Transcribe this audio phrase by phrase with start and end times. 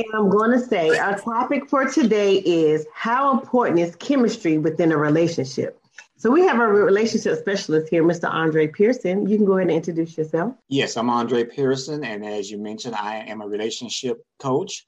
[0.00, 4.92] And I'm going to say our topic for today is how important is chemistry within
[4.92, 5.78] a relationship?
[6.16, 8.26] So we have a relationship specialist here, Mr.
[8.30, 9.28] Andre Pearson.
[9.28, 10.54] You can go ahead and introduce yourself.
[10.68, 14.86] Yes, I'm Andre Pearson, and as you mentioned, I am a relationship coach.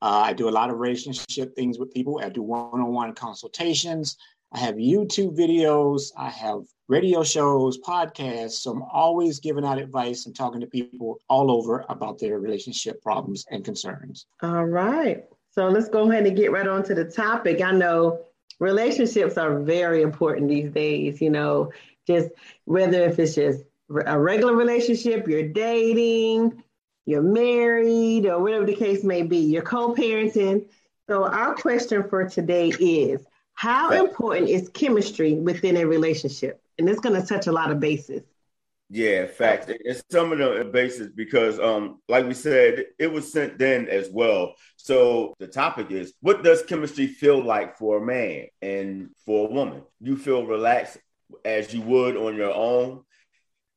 [0.00, 2.20] Uh, I do a lot of relationship things with people.
[2.22, 4.16] I do one-on-one consultations.
[4.52, 6.12] I have YouTube videos.
[6.16, 8.60] I have radio shows, podcasts.
[8.62, 13.02] So I'm always giving out advice and talking to people all over about their relationship
[13.02, 14.26] problems and concerns.
[14.42, 15.24] All right.
[15.50, 17.62] So let's go ahead and get right on to the topic.
[17.62, 18.24] I know
[18.58, 21.72] relationships are very important these days, you know,
[22.06, 22.30] just
[22.64, 23.64] whether if it's just
[24.06, 26.62] a regular relationship, you're dating,
[27.06, 30.66] you're married, or whatever the case may be, you're co parenting.
[31.08, 33.20] So, our question for today is
[33.52, 36.63] How important is chemistry within a relationship?
[36.78, 38.22] And it's going to touch a lot of bases.
[38.90, 39.72] Yeah, fact.
[39.80, 44.10] It's some of the bases because, um, like we said, it was sent then as
[44.10, 44.54] well.
[44.76, 49.52] So the topic is, what does chemistry feel like for a man and for a
[49.52, 49.82] woman?
[50.00, 50.98] You feel relaxed
[51.44, 53.02] as you would on your own.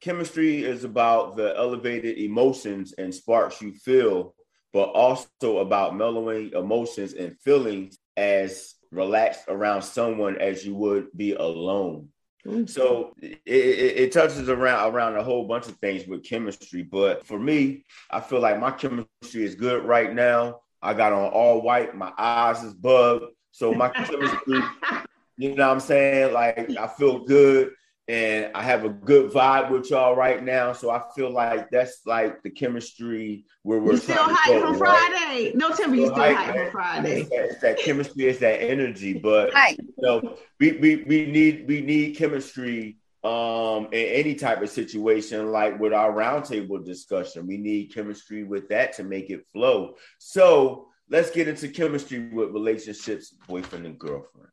[0.01, 4.35] Chemistry is about the elevated emotions and sparks you feel,
[4.73, 11.33] but also about mellowing emotions and feelings as relaxed around someone as you would be
[11.33, 12.09] alone.
[12.47, 12.65] Mm-hmm.
[12.65, 16.81] So it, it, it, touches around around a whole bunch of things with chemistry.
[16.81, 20.61] But for me, I feel like my chemistry is good right now.
[20.81, 23.25] I got on all white, my eyes is bugged.
[23.51, 24.61] So my chemistry,
[25.37, 26.33] you know what I'm saying?
[26.33, 27.71] Like I feel good
[28.07, 30.71] and I have a good vibe with y'all right now.
[30.71, 35.11] So I feel like that's like the chemistry where we're you still high from right?
[35.11, 35.51] Friday.
[35.55, 37.21] No, tell me you still high from Friday.
[37.21, 39.13] It's that, it's that, chemistry, it's that energy.
[39.13, 44.69] But you know, we, we we need we need chemistry um in any type of
[44.69, 47.45] situation, like with our roundtable discussion.
[47.45, 49.95] We need chemistry with that to make it flow.
[50.17, 54.47] So let's get into chemistry with relationships, boyfriend and girlfriend.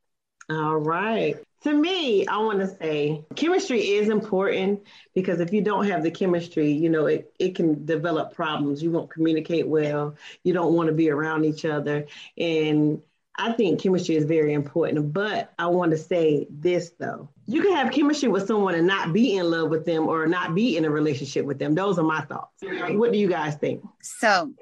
[0.50, 1.36] All right.
[1.64, 4.82] To me, I want to say chemistry is important
[5.14, 8.82] because if you don't have the chemistry, you know, it, it can develop problems.
[8.82, 10.16] You won't communicate well.
[10.42, 12.06] You don't want to be around each other.
[12.36, 13.00] And
[13.34, 15.14] I think chemistry is very important.
[15.14, 17.30] But I want to say this though.
[17.46, 20.54] You can have chemistry with someone and not be in love with them or not
[20.54, 21.74] be in a relationship with them.
[21.74, 22.62] Those are my thoughts.
[22.62, 23.82] What do you guys think?
[24.02, 24.52] So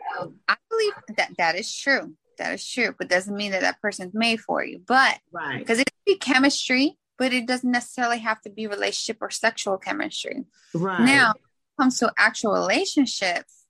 [0.47, 4.15] I believe that that is true that is true, but doesn't mean that that person's
[4.15, 4.81] made for you.
[4.87, 9.19] But right, because it could be chemistry, but it doesn't necessarily have to be relationship
[9.21, 10.45] or sexual chemistry.
[10.75, 11.35] Right now,
[11.79, 13.63] comes to actual relationships,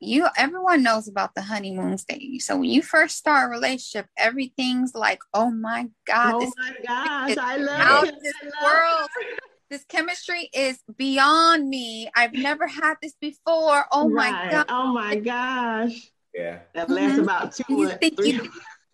[0.00, 2.42] you everyone knows about the honeymoon stage.
[2.42, 6.74] So when you first start a relationship, everything's like, oh my god, oh this my
[6.86, 8.14] gosh, I love it.
[8.22, 9.08] this world.
[9.70, 12.10] This chemistry is beyond me.
[12.14, 13.86] I've never had this before.
[13.90, 14.32] Oh right.
[14.32, 14.66] my god.
[14.68, 16.10] Oh my gosh.
[16.34, 16.60] Yeah.
[16.74, 17.22] That lasts mm-hmm.
[17.22, 17.98] about two and you months.
[17.98, 18.50] Think you,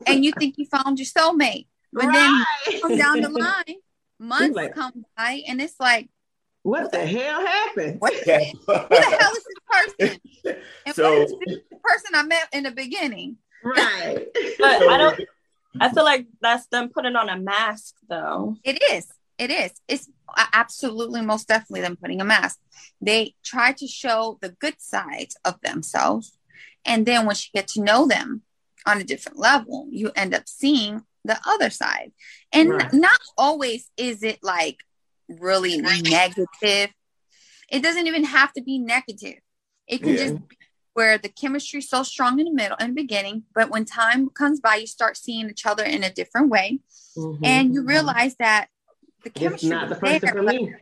[0.06, 1.66] and you think you found your soulmate.
[1.92, 2.46] But right.
[2.68, 3.28] then come down the
[3.66, 3.78] line,
[4.18, 6.08] months like, come by, and it's like,
[6.62, 8.00] what the hell happened?
[8.00, 10.20] What, who the hell is this person?
[10.86, 13.36] And so, what is this person I met in the beginning?
[13.62, 14.26] Right.
[14.58, 15.20] but I don't
[15.78, 18.56] I feel like that's them putting on a mask though.
[18.64, 19.06] It is.
[19.38, 19.72] It is.
[19.88, 20.08] It's
[20.52, 22.58] absolutely most definitely them putting a mask.
[23.00, 26.36] They try to show the good sides of themselves
[26.84, 28.42] and then once you get to know them
[28.86, 32.12] on a different level, you end up seeing the other side.
[32.52, 32.92] And right.
[32.92, 34.78] not always is it like
[35.28, 36.90] really negative.
[37.70, 39.38] It doesn't even have to be negative.
[39.86, 40.16] It can yeah.
[40.16, 40.56] just be
[40.94, 44.60] where the chemistry is so strong in the middle and beginning, but when time comes
[44.60, 46.80] by, you start seeing each other in a different way.
[47.16, 47.44] Mm-hmm.
[47.44, 48.68] And you realize that
[49.22, 50.74] the chemistry it's not the person there, for me.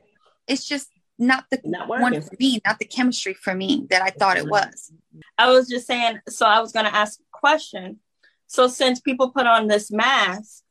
[0.47, 4.11] It's just not the not one for me, not the chemistry for me that I
[4.11, 4.93] thought it was.
[5.37, 7.99] I was just saying, so I was going to ask a question.
[8.47, 10.63] So, since people put on this mask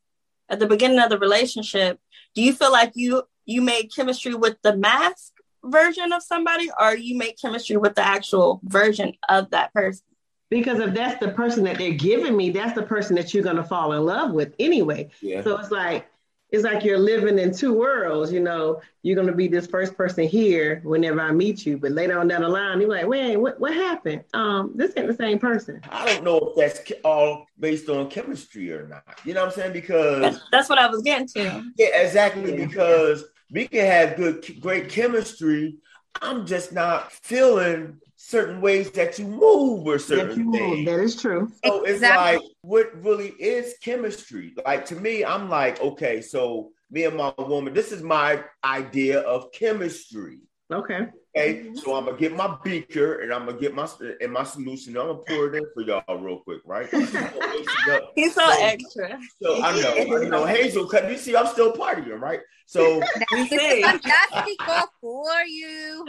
[0.49, 1.99] at the beginning of the relationship,
[2.33, 5.33] do you feel like you you made chemistry with the mask
[5.63, 10.03] version of somebody, or you make chemistry with the actual version of that person?
[10.49, 13.57] Because if that's the person that they're giving me, that's the person that you're going
[13.57, 15.09] to fall in love with anyway.
[15.21, 15.43] Yeah.
[15.43, 16.07] So it's like
[16.49, 18.31] it's like you're living in two worlds.
[18.31, 22.19] You know, you're gonna be this first person here whenever I meet you, but later
[22.19, 24.23] on down the line, you're like, wait, what what happened?
[24.33, 25.81] Um, this ain't the same person.
[25.89, 29.19] I don't know if that's all based on chemistry or not.
[29.25, 29.73] You know what I'm saying?
[29.73, 31.65] Because that's, that's what I was getting to.
[31.77, 32.57] Yeah, exactly.
[32.57, 32.65] Yeah.
[32.65, 35.77] Because we can have good, great chemistry.
[36.21, 40.85] I'm just not feeling certain ways that you move or certain that things.
[40.85, 41.49] That is true.
[41.63, 44.53] So it's like what really is chemistry.
[44.65, 49.21] Like to me, I'm like, okay, so me and my woman, this is my idea
[49.21, 50.39] of chemistry.
[50.69, 51.07] Okay.
[51.37, 51.75] Okay, mm-hmm.
[51.75, 53.87] so I'm gonna get my beaker and I'm gonna get my
[54.19, 54.97] and my solution.
[54.97, 56.89] I'm gonna pour it in for y'all real quick, right?
[58.15, 59.19] He's so, so extra.
[59.41, 60.85] So I know, I know, Hazel.
[60.87, 62.41] Cause you see, I'm still partying, right?
[62.65, 63.01] So
[63.31, 63.83] we see.
[63.83, 66.05] Fantastico for you.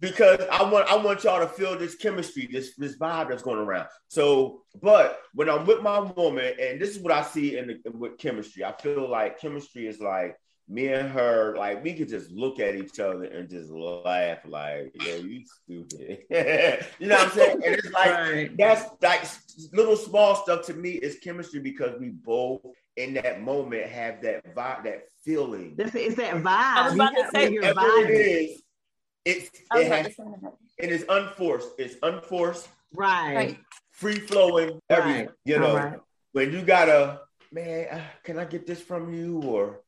[0.00, 3.58] Because I want I want y'all to feel this chemistry, this this vibe that's going
[3.58, 3.88] around.
[4.08, 7.90] So, but when I'm with my woman, and this is what I see in the
[7.90, 10.36] with chemistry, I feel like chemistry is like
[10.70, 14.94] me and her, like we could just look at each other and just laugh, like,
[15.04, 16.18] yo, you stupid.
[16.98, 17.60] you know what I'm saying?
[17.66, 18.56] And it's like right.
[18.56, 19.24] that's like
[19.72, 22.62] little small stuff to me is chemistry because we both
[22.96, 25.74] in that moment have that vibe, that feeling.
[25.76, 26.46] It's, it's that vibe.
[26.46, 28.08] I was about to say your vibe.
[28.08, 28.62] It is.
[29.24, 30.06] It's it, has,
[30.78, 31.70] it is unforced.
[31.78, 32.68] It's unforced.
[32.94, 33.34] Right.
[33.34, 33.58] right.
[33.92, 34.80] Free flowing.
[34.88, 35.26] Everything.
[35.26, 35.34] Right.
[35.44, 35.98] You know, right.
[36.32, 37.20] when you gotta,
[37.52, 39.80] man, uh, can I get this from you or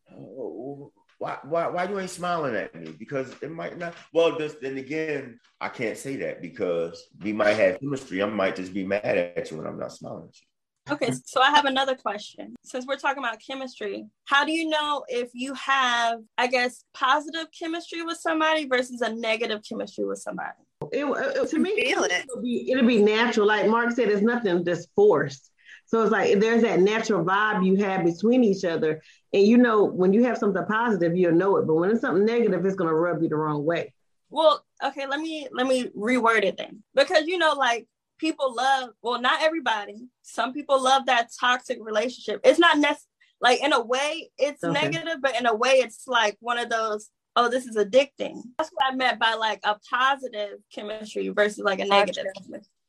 [1.23, 2.93] why, why, why you ain't smiling at me?
[2.99, 3.95] Because it might not.
[4.13, 8.23] Well, just then again, I can't say that because we might have chemistry.
[8.23, 10.47] I might just be mad at you when I'm not smiling at you.
[10.91, 12.57] Okay, so I have another question.
[12.65, 17.47] Since we're talking about chemistry, how do you know if you have, I guess, positive
[17.57, 20.51] chemistry with somebody versus a negative chemistry with somebody?
[20.91, 21.97] It, it, to me, it.
[21.97, 23.47] It'll, be, it'll be natural.
[23.47, 25.51] Like Mark said, it's nothing that's forced.
[25.87, 29.03] So it's like there's that natural vibe you have between each other.
[29.33, 31.67] And you know, when you have something positive, you'll know it.
[31.67, 33.93] But when it's something negative, it's gonna rub you the wrong way.
[34.31, 36.83] Well, okay, let me let me reword it then.
[36.95, 37.87] Because you know, like
[38.23, 40.09] people love, well, not everybody.
[40.23, 42.41] Some people love that toxic relationship.
[42.45, 43.09] It's not necessary
[43.43, 44.73] like in a way it's okay.
[44.73, 48.43] negative, but in a way it's like one of those oh, this is addicting.
[48.59, 52.27] That's what I meant by like a positive chemistry versus like a negative.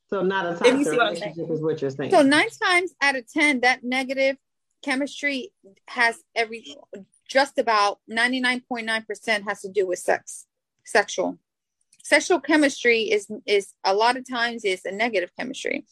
[0.09, 2.11] So not a toxic relationship is what you're saying.
[2.11, 4.37] So nine times out of ten, that negative
[4.83, 5.51] chemistry
[5.87, 6.77] has every
[7.27, 10.45] just about 99.9% has to do with sex,
[10.83, 11.39] sexual.
[12.03, 15.85] Sexual chemistry is is a lot of times is a negative chemistry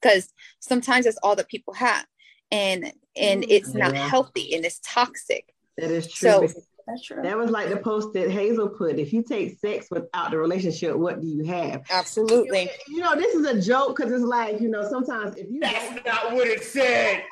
[0.00, 2.06] because sometimes that's all that people have
[2.50, 5.54] and and mm, it's not healthy and it's toxic.
[5.78, 6.48] That is true.
[6.48, 6.48] So
[6.86, 7.22] that's true.
[7.22, 8.98] That was like the post that Hazel put.
[8.98, 11.82] If you take sex without the relationship, what do you have?
[11.90, 12.70] Absolutely.
[12.88, 16.04] You know, this is a joke because it's like, you know, sometimes if you That's
[16.04, 17.24] not what it said.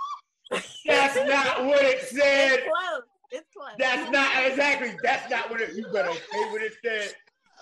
[0.86, 2.52] That's not what it said.
[2.52, 3.02] It's close.
[3.32, 3.70] It's close.
[3.78, 4.96] That's not exactly.
[5.02, 5.74] That's not what it.
[5.74, 7.14] You better say what it said.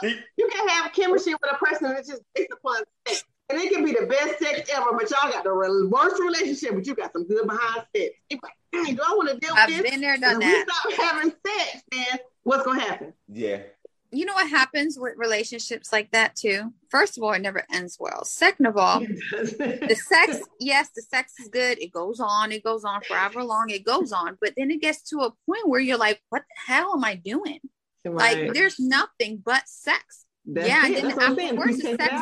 [0.03, 3.25] You can have chemistry with a person that's just based upon sex.
[3.51, 6.87] And it can be the best sex ever, but y'all got the worst relationship, but
[6.87, 8.15] you got some good behind sex.
[8.29, 8.39] Hey,
[8.95, 9.79] do I want to deal with I've this?
[9.79, 10.67] I've been there, done that.
[10.67, 12.19] We stop having sex, man.
[12.43, 13.15] What's gonna happen?
[13.27, 13.63] Yeah.
[14.11, 16.73] You know what happens with relationships like that too?
[16.91, 18.25] First of all, it never ends well.
[18.25, 21.79] Second of all, the sex, yes, the sex is good.
[21.79, 24.39] It goes on, it goes on forever long, it goes on.
[24.41, 27.17] But then it gets to a point where you're like, what the hell am I
[27.17, 27.61] doing?
[28.13, 28.45] Right.
[28.45, 30.27] Like there's nothing but sex.
[30.47, 31.05] That's yeah, it.
[31.05, 32.13] and then afterwards, the sex,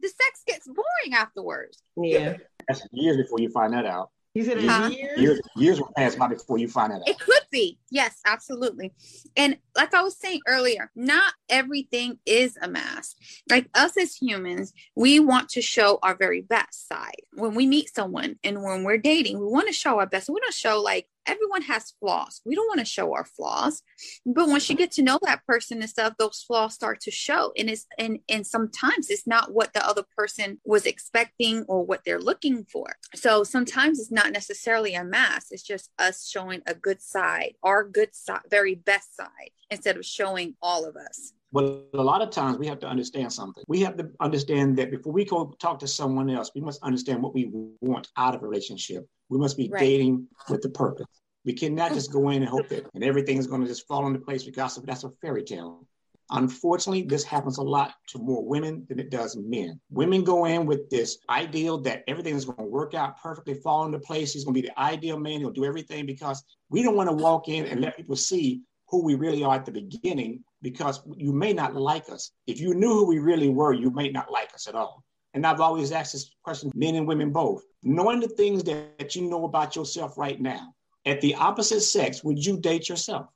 [0.00, 1.82] the sex gets boring afterwards.
[1.96, 2.36] Yeah.
[2.68, 4.10] That's years before you find that out.
[4.34, 4.88] You said huh?
[4.88, 5.20] years?
[5.20, 5.40] years?
[5.56, 7.08] Years will pass by before you find that out.
[7.08, 7.78] It could be.
[7.90, 8.92] Yes, absolutely.
[9.36, 13.16] And like I was saying earlier, not everything is a mask.
[13.50, 17.20] Like us as humans, we want to show our very best side.
[17.34, 20.30] When we meet someone and when we're dating, we want to show our best.
[20.30, 22.40] We don't show like everyone has flaws.
[22.44, 23.82] We don't want to show our flaws.
[24.26, 27.52] But once you get to know that person and stuff, those flaws start to show.
[27.56, 32.02] And it's and and sometimes it's not what the other person was expecting or what
[32.04, 32.96] they're looking for.
[33.14, 35.48] So sometimes it's not necessarily a mask.
[35.50, 40.04] It's just us showing a good side, our good side, very best side, instead of
[40.04, 41.32] showing all of us.
[41.52, 43.62] Well, a lot of times we have to understand something.
[43.68, 47.22] We have to understand that before we go talk to someone else, we must understand
[47.22, 47.50] what we
[47.82, 49.06] want out of a relationship.
[49.28, 49.78] We must be right.
[49.78, 51.06] dating with the purpose.
[51.44, 54.18] We cannot just go in and hope that and everything's going to just fall into
[54.18, 55.86] place because that's a fairy tale.
[56.30, 59.78] Unfortunately, this happens a lot to more women than it does men.
[59.90, 63.84] Women go in with this ideal that everything is going to work out perfectly, fall
[63.84, 64.32] into place.
[64.32, 65.40] He's going to be the ideal man.
[65.40, 69.04] He'll do everything because we don't want to walk in and let people see who
[69.04, 72.30] we really are at the beginning because you may not like us.
[72.46, 75.02] If you knew who we really were, you may not like us at all.
[75.34, 77.64] And I've always asked this question, men and women both.
[77.82, 82.44] Knowing the things that you know about yourself right now, at the opposite sex, would
[82.44, 83.26] you date yourself?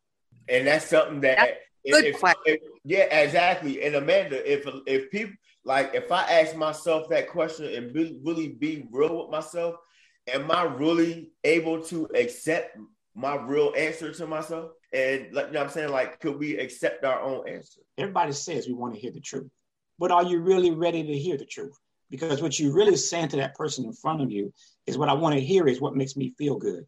[0.49, 2.43] And that's something that that's if, good question.
[2.47, 3.83] If, yeah, exactly.
[3.85, 8.49] And Amanda, if if people like if I ask myself that question and be, really
[8.49, 9.75] be real with myself,
[10.33, 12.79] am I really able to accept
[13.15, 14.71] my real answer to myself?
[14.93, 17.81] And like you know I'm saying, like, could we accept our own answer?
[17.99, 19.51] Everybody says we want to hear the truth.
[19.99, 21.77] But are you really ready to hear the truth?
[22.11, 24.53] Because what you're really saying to that person in front of you
[24.87, 26.87] is what I want to hear is what makes me feel good.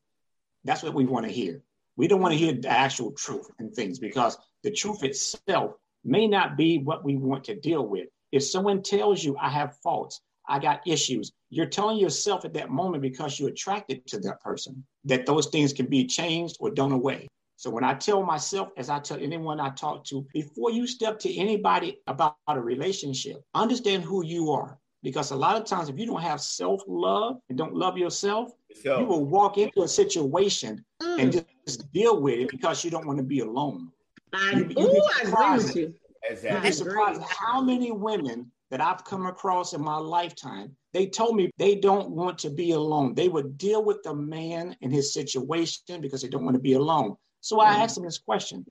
[0.65, 1.63] That's what we want to hear.
[1.97, 5.73] We don't want to hear the actual truth and things because the truth itself
[6.05, 8.09] may not be what we want to deal with.
[8.31, 12.71] If someone tells you I have faults, I got issues, you're telling yourself at that
[12.71, 16.93] moment because you're attracted to that person that those things can be changed or done
[16.93, 17.29] away.
[17.59, 21.19] So when I tell myself, as I tell anyone I talk to, before you step
[21.19, 24.79] to anybody about a relationship, understand who you are.
[25.03, 28.53] Because a lot of times, if you don't have self love and don't love yourself,
[28.81, 31.19] so, you will walk into a situation mm.
[31.21, 33.91] and just deal with it because you don't want to be alone.
[34.33, 35.95] I, you, you ooh, I agree with you.
[36.31, 36.51] Exactly.
[36.55, 41.35] You'd be surprised how many women that I've come across in my lifetime, they told
[41.35, 43.15] me they don't want to be alone.
[43.15, 46.75] They would deal with the man in his situation because they don't want to be
[46.75, 47.17] alone.
[47.41, 47.79] So I mm.
[47.79, 48.67] asked them this question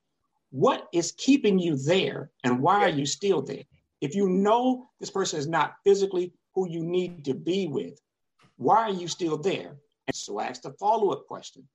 [0.51, 3.63] What is keeping you there and why are you still there?
[4.01, 8.00] If you know this person is not physically who you need to be with,
[8.57, 9.77] why are you still there?
[10.07, 11.67] And so I asked a follow up question.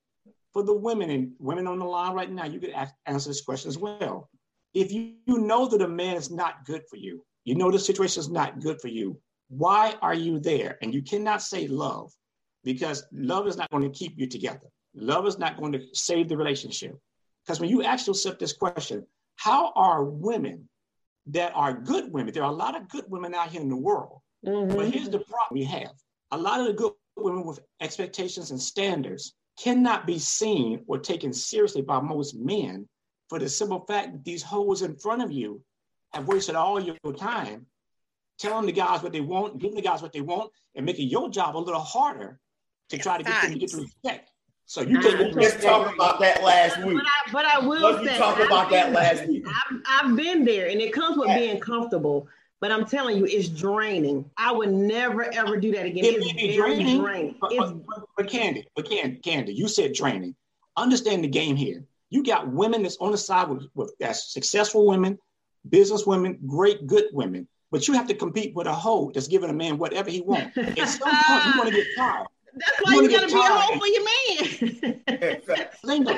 [0.52, 3.40] For the women and women on the line right now, you could ask, answer this
[3.40, 4.28] question as well.
[4.74, 7.78] If you, you know that a man is not good for you, you know the
[7.78, 9.18] situation is not good for you,
[9.48, 10.78] why are you there?
[10.82, 12.12] And you cannot say love
[12.64, 14.68] because love is not going to keep you together.
[14.94, 16.98] Love is not going to save the relationship.
[17.44, 19.06] Because when you ask yourself this question,
[19.36, 20.68] how are women
[21.26, 22.32] that are good women.
[22.32, 24.20] There are a lot of good women out here in the world.
[24.46, 24.76] Mm-hmm.
[24.76, 25.92] But here's the problem we have
[26.30, 31.32] a lot of the good women with expectations and standards cannot be seen or taken
[31.32, 32.88] seriously by most men
[33.28, 35.62] for the simple fact that these hoes in front of you
[36.12, 37.66] have wasted all your time
[38.38, 41.28] telling the guys what they want, giving the guys what they want, and making your
[41.28, 42.40] job a little harder
[42.88, 44.30] to try to get them to get the respect.
[44.72, 46.96] So you can just talk about that last week.
[46.96, 49.44] But I, but I will say talk about that last week.
[49.46, 51.40] I've, I've been there, and it comes with yeah.
[51.40, 52.26] being comfortable.
[52.58, 54.24] But I'm telling you, it's draining.
[54.38, 56.06] I would never ever do that again.
[56.06, 57.02] It it's be draining.
[57.02, 57.34] draining.
[57.38, 60.34] But, but, but, but Candy, but Candy, Candy, you said draining.
[60.78, 61.84] Understand the game here.
[62.08, 65.18] You got women that's on the side with, with that's successful women,
[65.68, 67.46] business women, great good women.
[67.70, 70.56] But you have to compete with a hoe that's giving a man whatever he wants.
[70.56, 72.26] At some point, you want to get tired.
[72.54, 75.02] That's why you, you gotta be a hoe for your man.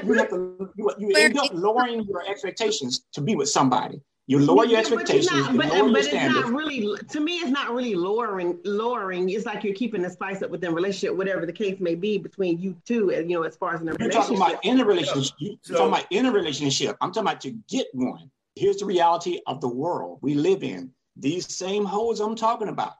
[0.04, 4.00] you, have to, you, you end up lowering your expectations to be with somebody.
[4.26, 5.28] You lower your expectations.
[5.48, 6.96] But, not, but, but it's not really.
[6.96, 8.58] To me, it's not really lowering.
[8.64, 9.28] Lowering.
[9.28, 12.58] It's like you're keeping the spice up within relationship, whatever the case may be between
[12.58, 13.12] you two.
[13.12, 15.34] You know, as far as in a you're talking about in a relationship.
[15.38, 16.96] You're so, talking about in a relationship.
[17.02, 18.30] I'm talking about to get one.
[18.56, 20.90] Here's the reality of the world we live in.
[21.16, 22.94] These same hoes I'm talking about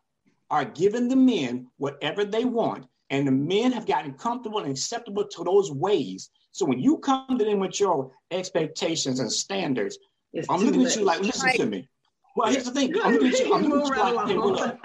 [0.51, 5.25] are giving the men whatever they want and the men have gotten comfortable and acceptable
[5.25, 6.31] to those ways.
[6.53, 9.99] So when you come to them with your expectations and standards,
[10.33, 10.93] it's I'm looking much.
[10.93, 11.61] at you like, listen right.
[11.61, 11.89] to me.
[12.37, 12.93] Well, here's the thing.
[13.03, 13.55] I'm looking at you.
[13.55, 14.79] I'm looking at you like, hey, look,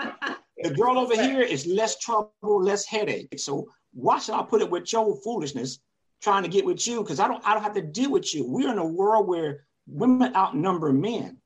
[0.57, 3.33] the girl over here is less trouble, less headache.
[3.37, 5.79] So why should I put it with your foolishness
[6.21, 7.01] trying to get with you?
[7.01, 8.45] Because I don't I don't have to deal with you.
[8.45, 11.37] We're in a world where women outnumber men.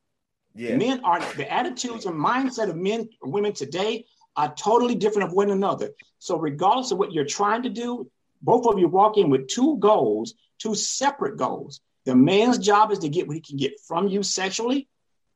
[0.54, 0.76] Yeah.
[0.76, 5.50] Men are the attitudes and mindset of men, women today are totally different of one
[5.50, 5.90] another.
[6.20, 8.10] So, regardless of what you're trying to do,
[8.42, 11.82] both of you walk in with two goals, two separate goals.
[12.06, 14.88] The man's job is to get what he can get from you sexually.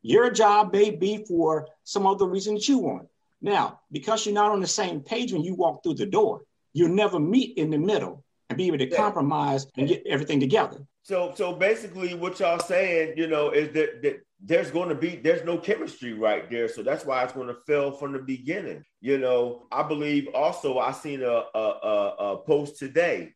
[0.01, 3.07] Your job may be for some other reason that you want.
[3.41, 6.41] Now, because you're not on the same page when you walk through the door,
[6.73, 8.95] you'll never meet in the middle and be able to yeah.
[8.95, 10.77] compromise and get everything together.
[11.03, 15.15] So, so basically, what y'all saying, you know, is that, that there's going to be
[15.15, 18.83] there's no chemistry right there so that's why it's going to fail from the beginning
[19.01, 23.33] you know i believe also i seen a, a, a, a post today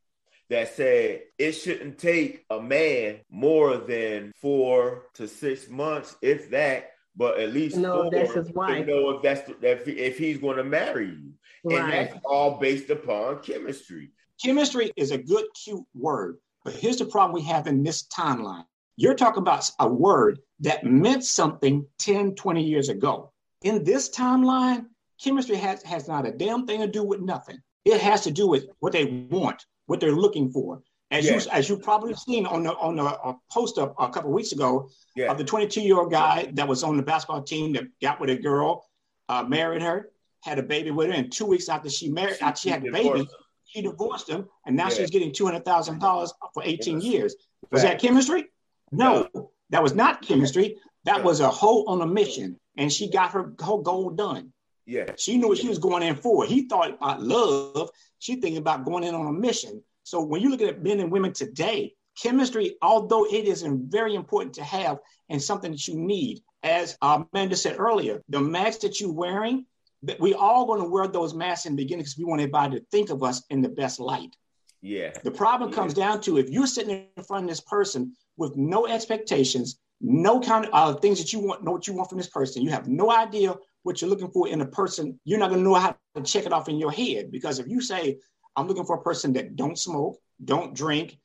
[0.50, 6.92] that said it shouldn't take a man more than four to six months if that
[7.16, 8.86] but at least no, four that's his wife.
[8.86, 11.80] to know if that's if, if he's going to marry you right.
[11.80, 14.12] and that's all based upon chemistry
[14.44, 18.66] chemistry is a good cute word but here's the problem we have in this timeline
[18.98, 23.32] you're talking about a word that meant something 10, 20 years ago.
[23.64, 24.86] In this timeline,
[25.22, 27.58] chemistry has, has not a damn thing to do with nothing.
[27.84, 30.84] It has to do with what they want, what they're looking for.
[31.10, 31.34] As yeah.
[31.34, 34.54] you as you probably seen on the on the a post up a couple weeks
[34.54, 35.30] ago yeah.
[35.30, 38.30] of the 22 year old guy that was on the basketball team that got with
[38.30, 38.86] a girl,
[39.28, 40.12] uh, married her,
[40.44, 42.84] had a baby with her, and two weeks after she married, she, after she had
[42.84, 43.28] the baby,
[43.72, 44.96] she divorced him, and now yeah.
[44.96, 47.36] she's getting two hundred thousand dollars for 18 years.
[47.72, 48.46] Was that chemistry?
[48.92, 49.30] No,
[49.70, 50.78] that was not chemistry.
[51.06, 51.24] That yeah.
[51.24, 54.52] was a hoe on a mission, and she got her whole goal done.
[54.86, 56.46] Yeah, she knew what she was going in for.
[56.46, 57.90] He thought about love.
[58.20, 59.84] She thinking about going in on a mission.
[60.04, 64.56] So when you look at men and women today, chemistry, although it is very important
[64.56, 64.98] to have
[65.30, 69.66] and something that you need, as uh, Amanda said earlier, the mask that you're wearing,
[70.04, 72.80] that we all going to wear those masks in the beginning because we want everybody
[72.80, 74.36] to think of us in the best light.
[74.82, 75.12] Yeah.
[75.24, 75.76] The problem yeah.
[75.76, 80.40] comes down to if you're sitting in front of this person with no expectations, no
[80.40, 82.64] kind of uh, things that you want, know what you want from this person.
[82.64, 85.20] You have no idea what you're looking for in a person.
[85.24, 87.68] You're not going to know how to check it off in your head because if
[87.68, 88.18] you say,
[88.56, 91.20] I'm looking for a person that don't smoke, don't drink,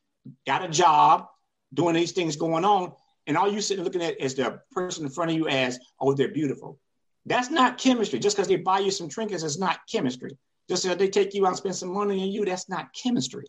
[0.47, 1.27] got a job,
[1.73, 2.93] doing these things going on,
[3.27, 6.15] and all you're sitting looking at is the person in front of you as, oh,
[6.15, 6.79] they're beautiful.
[7.27, 8.19] That's not chemistry.
[8.21, 10.39] Just because they buy you some trinkets is not chemistry.
[10.69, 13.47] Just because they take you out and spend some money on you, that's not chemistry.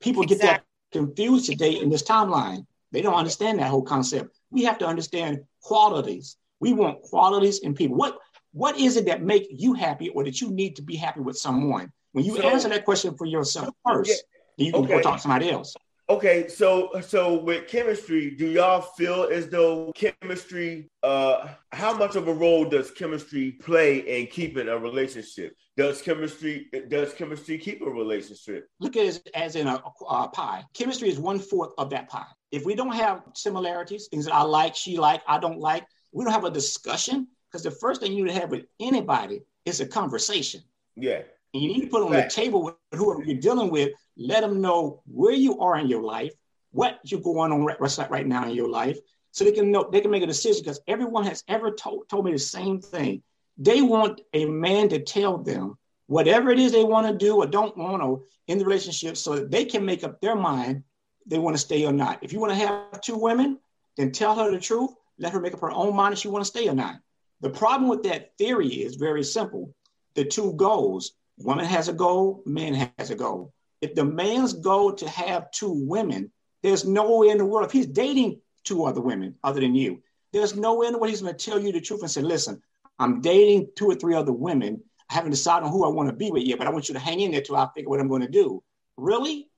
[0.00, 0.46] People exactly.
[0.46, 2.66] get that confused today in this timeline.
[2.92, 4.36] They don't understand that whole concept.
[4.50, 6.36] We have to understand qualities.
[6.60, 7.96] We want qualities in people.
[7.96, 8.18] What
[8.52, 11.36] what is it that make you happy or that you need to be happy with
[11.36, 11.90] someone?
[12.12, 14.24] When you so, answer that question for yourself first,
[14.56, 14.94] yeah, you can okay.
[14.94, 15.74] go talk to somebody else.
[16.10, 22.28] Okay, so so with chemistry, do y'all feel as though chemistry uh how much of
[22.28, 25.56] a role does chemistry play in keeping a relationship?
[25.78, 28.68] Does chemistry does chemistry keep a relationship?
[28.80, 30.64] Look at it as, in a, a pie.
[30.74, 32.26] Chemistry is one fourth of that pie.
[32.52, 36.22] If we don't have similarities, things that I like, she like, I don't like, we
[36.22, 39.80] don't have a discussion because the first thing you need to have with anybody is
[39.80, 40.60] a conversation.
[40.96, 41.22] Yeah.
[41.54, 42.28] And you need to put on right.
[42.28, 46.02] the table with whoever you're dealing with, let them know where you are in your
[46.02, 46.32] life,
[46.70, 48.98] what you're going on right, right now in your life,
[49.30, 50.62] so they can know they can make a decision.
[50.62, 53.22] Because everyone has ever told, told me the same thing.
[53.58, 57.46] They want a man to tell them whatever it is they want to do or
[57.46, 60.82] don't want or in the relationship so that they can make up their mind
[61.26, 62.18] they want to stay or not.
[62.22, 63.58] If you want to have two women,
[63.96, 64.90] then tell her the truth.
[65.18, 66.96] Let her make up her own mind if she want to stay or not.
[67.40, 69.74] The problem with that theory is very simple.
[70.14, 73.52] The two goals Woman has a goal, man has a goal.
[73.80, 76.30] If the man's goal to have two women,
[76.62, 80.02] there's no way in the world, if he's dating two other women other than you,
[80.32, 82.22] there's no way in the world he's going to tell you the truth and say,
[82.22, 82.62] listen,
[82.98, 84.82] I'm dating two or three other women.
[85.10, 86.94] I haven't decided on who I want to be with yet, but I want you
[86.94, 88.62] to hang in there till I figure what I'm going to do.
[88.96, 89.48] Really?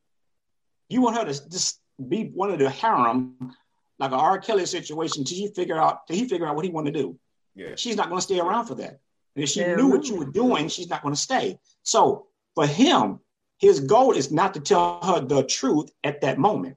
[0.89, 3.55] You want her to just be one of the harem,
[3.99, 4.39] like a R.
[4.39, 7.19] Kelly situation, till you figure out, till he figure out what he want to do.
[7.55, 7.75] Yeah.
[7.77, 9.01] She's not going to stay around for that.
[9.35, 11.59] And if she yeah, knew what you were doing, she's not going to stay.
[11.83, 13.21] So for him,
[13.59, 16.77] his goal is not to tell her the truth at that moment.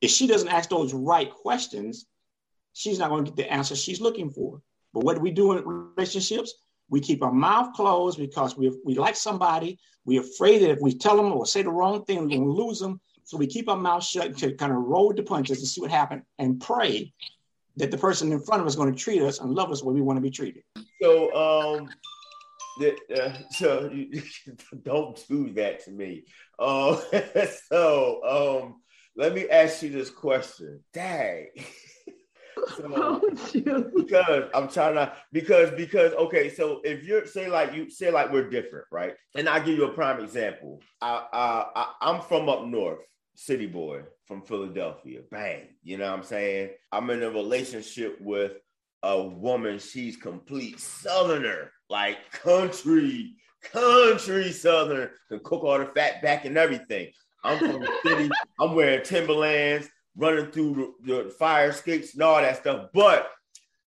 [0.00, 2.06] If she doesn't ask those right questions,
[2.72, 4.62] she's not going to get the answer she's looking for.
[4.94, 6.54] But what do we do in relationships?
[6.88, 9.78] We keep our mouth closed because we, we like somebody.
[10.04, 12.50] We're afraid that if we tell them or say the wrong thing, we're going to
[12.52, 13.00] lose them.
[13.24, 15.90] So we keep our mouth shut to kind of roll the punches and see what
[15.90, 17.12] happens and pray
[17.76, 19.80] that the person in front of us is going to treat us and love us
[19.80, 20.62] the way we want to be treated.
[21.02, 21.90] So, um,
[22.80, 23.90] uh, so
[24.82, 26.24] don't do that to me.
[26.58, 27.00] Um,
[27.70, 28.82] so, um,
[29.16, 30.80] let me ask you this question.
[30.92, 31.48] Dang.
[32.76, 33.22] so,
[33.96, 38.32] because I'm trying to because because okay, so if you're say like you say like
[38.32, 39.14] we're different, right?
[39.36, 40.80] And I'll give you a prime example.
[41.00, 43.00] I, I, I I'm from up north
[43.34, 45.20] city boy from Philadelphia.
[45.30, 45.68] Bang.
[45.82, 46.70] You know what I'm saying?
[46.92, 48.52] I'm in a relationship with
[49.02, 49.78] a woman.
[49.78, 57.10] She's complete southerner, like country, country Southern, can cook all the fat back and everything.
[57.44, 58.30] I'm from the city.
[58.58, 62.90] I'm wearing Timberlands, running through the, the fire escapes and all that stuff.
[62.92, 63.30] But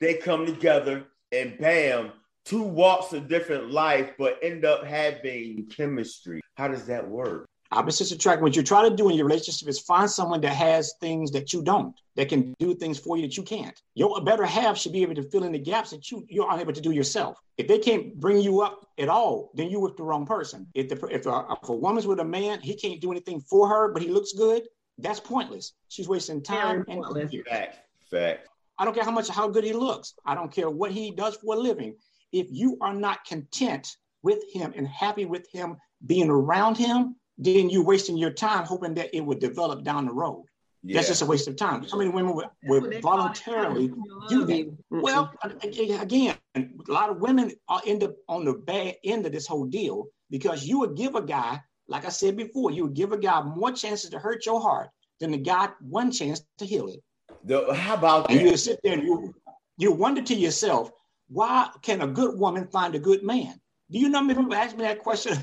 [0.01, 2.13] they come together and bam,
[2.45, 6.41] two walks of different life, but end up having chemistry.
[6.57, 7.47] How does that work?
[7.72, 8.42] Opposites attract.
[8.42, 11.53] What you try to do in your relationship is find someone that has things that
[11.53, 13.81] you don't, that can do things for you that you can't.
[13.94, 16.72] Your better half should be able to fill in the gaps that you, you're unable
[16.72, 17.38] to do yourself.
[17.59, 20.66] If they can't bring you up at all, then you're with the wrong person.
[20.74, 23.68] If, the, if, a, if a woman's with a man, he can't do anything for
[23.68, 24.62] her, but he looks good,
[24.98, 25.72] that's pointless.
[25.88, 27.05] She's wasting time and
[27.48, 27.79] fact.
[28.11, 28.48] Fact.
[28.79, 30.14] I don't care how much how good he looks.
[30.24, 31.96] I don't care what he does for a living.
[32.33, 37.70] If you are not content with him and happy with him being around him, then
[37.70, 40.44] you're wasting your time hoping that it would develop down the road.
[40.83, 40.97] Yeah.
[40.97, 41.85] That's just a waste of time.
[41.90, 43.90] How many women would, would voluntarily
[44.29, 44.77] do that?
[44.90, 49.47] Well, again, a lot of women are end up on the bad end of this
[49.47, 53.12] whole deal because you would give a guy, like I said before, you would give
[53.12, 56.88] a guy more chances to hurt your heart than the guy one chance to heal
[56.88, 57.01] it.
[57.44, 58.44] The, how about and that?
[58.44, 59.35] you sit there and you
[59.79, 60.90] you wonder to yourself,
[61.29, 63.59] why can a good woman find a good man?
[63.90, 64.35] Do you know me?
[64.35, 65.38] People ask me that question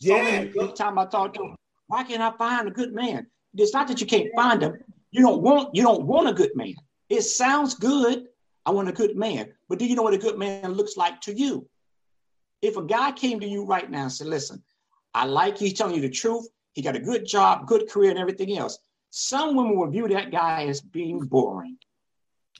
[0.00, 0.44] So yeah.
[0.54, 1.56] many time I talk to him,
[1.88, 3.26] why can't I find a good man?
[3.54, 4.78] It's not that you can't find him.
[5.10, 6.74] You don't want you don't want a good man.
[7.08, 8.26] It sounds good.
[8.64, 9.52] I want a good man.
[9.68, 11.68] But do you know what a good man looks like to you?
[12.62, 14.62] If a guy came to you right now and said, listen,
[15.14, 18.10] I like you, he's telling you the truth, he got a good job, good career,
[18.10, 18.78] and everything else.
[19.10, 21.76] Some women will view that guy as being boring.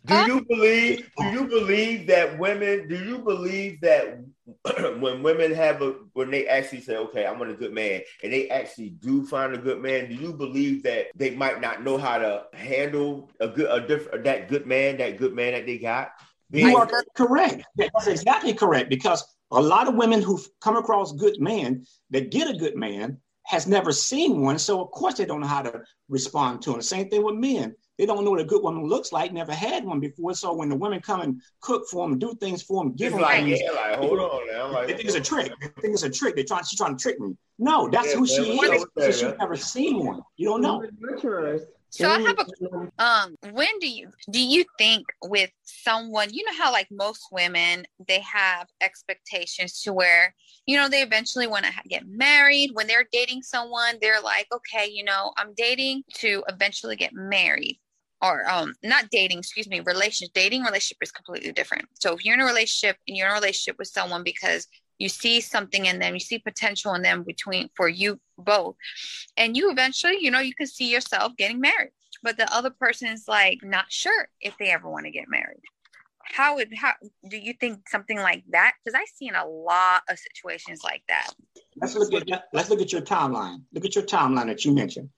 [0.06, 1.10] Do you believe?
[1.18, 2.88] Do you believe that women?
[2.88, 4.24] Do you believe that
[4.98, 8.32] when women have a when they actually say, "Okay, I want a good man," and
[8.32, 11.98] they actually do find a good man, do you believe that they might not know
[11.98, 15.78] how to handle a good a different that good man, that good man that they
[15.78, 16.12] got?
[16.48, 17.64] You are correct.
[17.76, 22.48] That's exactly correct because a lot of women who've come across good men that get
[22.48, 25.82] a good man has never seen one, so of course they don't know how to
[26.08, 26.80] respond to him.
[26.80, 29.84] Same thing with men they don't know what a good woman looks like, never had
[29.84, 30.32] one before.
[30.32, 33.20] So when the women come and cook for them, do things for them, give them
[33.20, 34.72] like, things, yeah, like, hold on now.
[34.72, 35.52] Like, they think it's a trick.
[35.60, 36.34] They think it's a trick.
[36.34, 37.36] They're trying, she's trying to trick me.
[37.58, 38.86] No, that's yeah, who she is.
[38.98, 40.22] So she's never seen one.
[40.38, 40.82] You don't know.
[41.90, 46.56] So I have a um when do you do you think with someone you know
[46.56, 50.32] how like most women they have expectations to where
[50.66, 54.88] you know they eventually want to get married when they're dating someone they're like okay
[54.88, 57.80] you know I'm dating to eventually get married
[58.22, 61.86] or um not dating excuse me relationship dating relationship is completely different.
[61.94, 64.66] So if you're in a relationship and you're in a relationship with someone because
[64.98, 68.76] you see something in them you see potential in them between for you both
[69.38, 71.90] and you eventually you know you can see yourself getting married
[72.22, 75.62] but the other person is like not sure if they ever want to get married.
[76.22, 76.92] How would how
[77.28, 78.74] do you think something like that?
[78.84, 81.30] Because i've seen a lot of situations like that.
[81.76, 83.62] Let's look at let's look at your timeline.
[83.72, 85.10] Look at your timeline that you mentioned.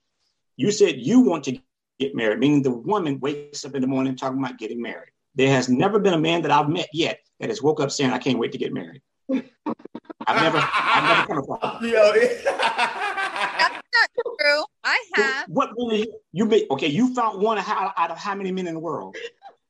[0.57, 1.59] You said you want to
[1.99, 5.11] get married, meaning the woman wakes up in the morning talking about getting married.
[5.35, 8.11] There has never been a man that I've met yet that has woke up saying,
[8.11, 9.01] I can't wait to get married.
[9.31, 14.65] I've never, I've never come across That's not true.
[14.85, 15.47] I have.
[15.49, 16.67] What woman you made?
[16.71, 19.17] Okay, you found one out of how many men in the world?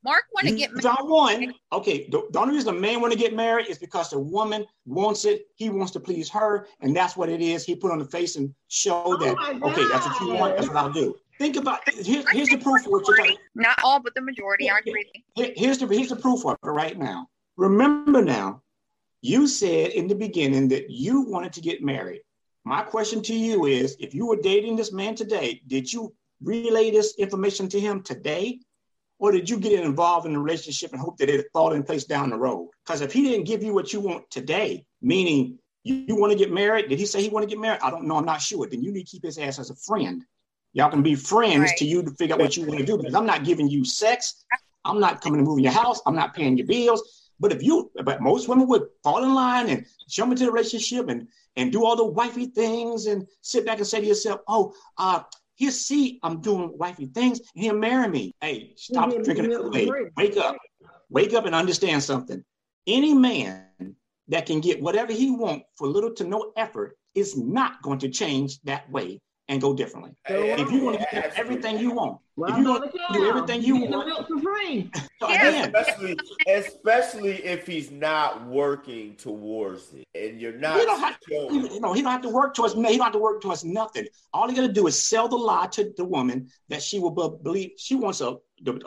[0.03, 0.83] Mark want to get married.
[0.83, 1.53] Found one.
[1.71, 4.65] Okay, the, the only reason a man want to get married is because the woman
[4.85, 5.47] wants it.
[5.55, 7.63] He wants to please her, and that's what it is.
[7.63, 9.37] He put on the face and show oh that.
[9.63, 10.57] Okay, that's what you want.
[10.57, 11.15] That's what I'll do.
[11.43, 14.69] Think about here, here's the proof for what Not all, but the majority.
[14.69, 15.05] I agree.
[15.35, 17.27] Here's the here's the proof for it right now.
[17.57, 18.61] Remember now,
[19.21, 22.21] you said in the beginning that you wanted to get married.
[22.63, 26.91] My question to you is: If you were dating this man today, did you relay
[26.91, 28.61] this information to him today,
[29.19, 32.05] or did you get involved in a relationship and hope that it fall in place
[32.05, 32.69] down the road?
[32.85, 36.37] Because if he didn't give you what you want today, meaning you, you want to
[36.37, 37.81] get married, did he say he want to get married?
[37.83, 38.15] I don't know.
[38.15, 38.65] I'm not sure.
[38.65, 40.23] Then you need to keep his ass as a friend
[40.73, 41.77] Y'all can be friends right.
[41.77, 43.85] to you to figure out what you want to do because I'm not giving you
[43.85, 44.43] sex.
[44.85, 46.01] I'm not coming to move in your house.
[46.05, 47.31] I'm not paying your bills.
[47.39, 51.09] But if you, but most women would fall in line and jump into the relationship
[51.09, 54.73] and and do all the wifey things and sit back and say to yourself, "Oh,
[54.97, 55.23] uh,
[55.55, 59.23] he'll see I'm doing wifey things and he'll marry me." Hey, stop mm-hmm.
[59.23, 59.89] drinking the Kool-Aid.
[60.15, 60.57] Wake up,
[61.09, 62.43] wake up and understand something.
[62.87, 63.95] Any man
[64.27, 68.09] that can get whatever he wants for little to no effort is not going to
[68.09, 70.11] change that way and go differently.
[70.27, 73.61] if you want to get everything you want, well, if you want to do everything
[73.61, 74.89] you want, for free.
[75.21, 80.79] especially, especially if he's not working towards it, and you're not.
[80.79, 82.73] He don't have to, you know, he don't have to work towards.
[82.73, 84.07] He don't have to work towards nothing.
[84.33, 87.11] All he got to do is sell the lie to the woman that she will
[87.11, 87.71] believe.
[87.77, 88.37] She wants a,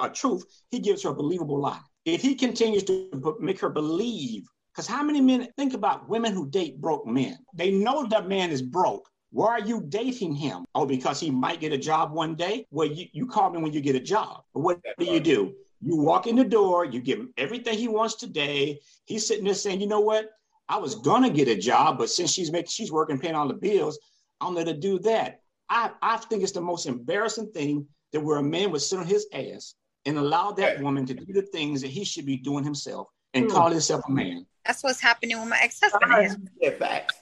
[0.00, 0.44] a truth.
[0.70, 1.80] He gives her a believable lie.
[2.04, 6.48] If he continues to make her believe, because how many men think about women who
[6.48, 7.36] date broke men?
[7.54, 10.64] They know that man is broke why are you dating him?
[10.74, 12.66] Oh, because he might get a job one day?
[12.70, 14.44] Well, you, you call me when you get a job.
[14.54, 15.54] But what do you do?
[15.80, 18.80] You walk in the door, you give him everything he wants today.
[19.04, 20.30] He's sitting there saying, you know what?
[20.68, 23.54] I was gonna get a job, but since she's making she's working, paying all the
[23.54, 23.98] bills,
[24.40, 25.42] I'm gonna do that.
[25.68, 29.06] I, I think it's the most embarrassing thing that where a man would sit on
[29.06, 29.74] his ass
[30.06, 33.44] and allow that woman to do the things that he should be doing himself and
[33.44, 33.50] hmm.
[33.50, 34.46] call himself a man.
[34.64, 36.50] That's what's happening with my ex-husband.
[36.60, 37.14] Yeah, facts.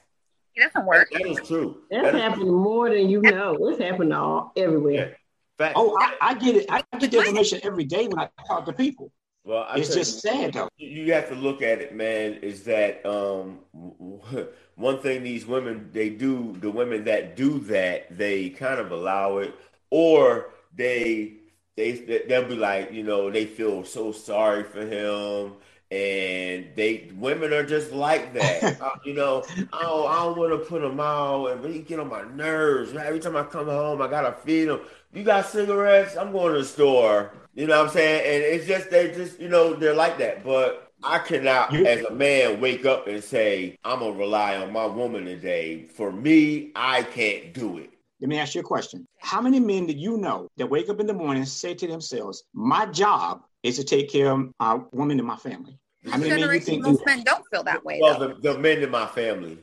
[0.55, 1.09] It doesn't work.
[1.11, 1.81] That is true.
[1.91, 3.55] That's that happening more than you know.
[3.67, 5.17] It's happening all everywhere.
[5.59, 5.73] Yeah.
[5.75, 6.65] Oh, I, I, get it.
[6.69, 9.11] I get the information every day when I talk to people.
[9.43, 10.69] Well, I it's just you, sad though.
[10.77, 12.33] You have to look at it, man.
[12.35, 13.59] Is that um,
[14.75, 16.55] one thing these women they do?
[16.59, 19.53] The women that do that, they kind of allow it,
[19.91, 21.33] or they
[21.77, 25.53] they they'll be like, you know, they feel so sorry for him
[25.91, 28.81] and they women are just like that.
[28.81, 29.43] uh, you know,
[29.73, 32.93] oh, I don't want to put them out, and really get on my nerves.
[32.93, 34.81] Every time I come home, I gotta feed them.
[35.13, 36.17] You got cigarettes?
[36.17, 37.31] I'm going to the store.
[37.53, 38.21] You know what I'm saying?
[38.25, 40.43] And it's just they just you know they're like that.
[40.43, 44.85] But I cannot, as a man, wake up and say I'm gonna rely on my
[44.85, 45.83] woman today.
[45.83, 47.91] For me, I can't do it.
[48.21, 49.05] Let me ask you a question.
[49.19, 51.87] How many men do you know that wake up in the morning and say to
[51.87, 55.77] themselves, My job is to take care of my woman in my family?
[56.11, 57.99] I mean, you think most men don't feel that way.
[58.01, 59.57] Well, the, the, men in my family.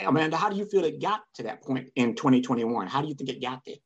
[0.00, 2.86] Amanda, how do you feel it got to that point in 2021?
[2.86, 3.76] How do you think it got there?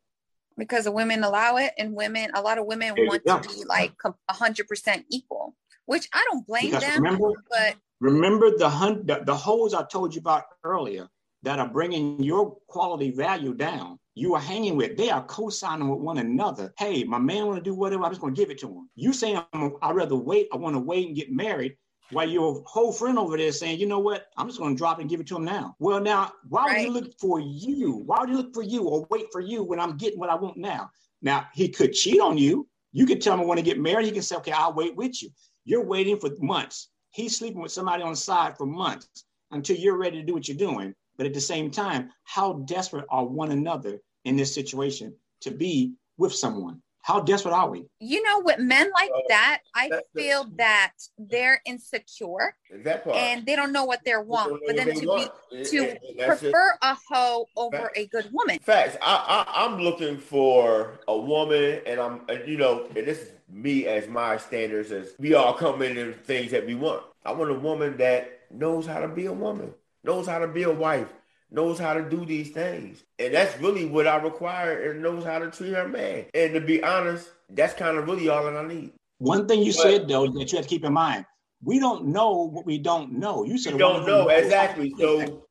[0.58, 3.38] because the women allow it and women a lot of women There want go.
[3.40, 5.56] to be like a hundred percent equal
[5.86, 9.84] which i don't blame Because them remember, but remember the hunt, the, the holes I
[9.84, 11.08] told you about earlier
[11.42, 13.98] that are bringing your quality value down.
[14.14, 16.72] You are hanging with, they are co-signing with one another.
[16.78, 18.90] Hey, my man want to do whatever, I'm just going to give it to him.
[18.94, 21.76] You saying, I'm, I'd rather wait, I want to wait and get married,
[22.10, 24.98] while your whole friend over there saying, you know what, I'm just going to drop
[24.98, 25.76] and give it to him now.
[25.78, 26.84] Well, now, why would Right.
[26.84, 28.02] he look for you?
[28.04, 30.34] Why would he look for you or wait for you when I'm getting what I
[30.34, 30.90] want now?
[31.22, 32.68] Now, he could cheat on you.
[32.92, 34.04] You could tell him I want to get married.
[34.04, 35.30] He can say, okay, I'll wait with you.
[35.64, 36.90] You're waiting for months.
[37.12, 40.48] He's sleeping with somebody on the side for months until you're ready to do what
[40.48, 40.94] you're doing.
[41.16, 45.94] But at the same time, how desperate are one another in this situation to be
[46.16, 46.80] with someone?
[47.02, 47.86] How desperate are we?
[47.98, 53.02] you know with men like Uh, that i that's the- feel that they're insecure That
[53.04, 53.16] part.
[53.16, 55.96] and they don't know what they want for them to be be to
[56.26, 58.96] prefer a hoe over a good woman Facts.
[59.02, 63.86] I, I I'm looking for a woman, and I'm you know, and this is me
[63.86, 67.02] as my standards as we all come into things that we want.
[67.24, 70.62] I want a woman that knows how to be a woman, knows how to be
[70.64, 71.12] a wife,
[71.50, 75.38] knows how to do these things, and that's really what I require, and knows how
[75.38, 76.26] to treat her man.
[76.34, 78.92] And to be honest, that's kind of really all that I need.
[79.18, 81.24] One thing you But- said though that you have to keep in mind:
[81.62, 83.44] we don't know what we don't know.
[83.44, 85.46] You said You don't know exactly, so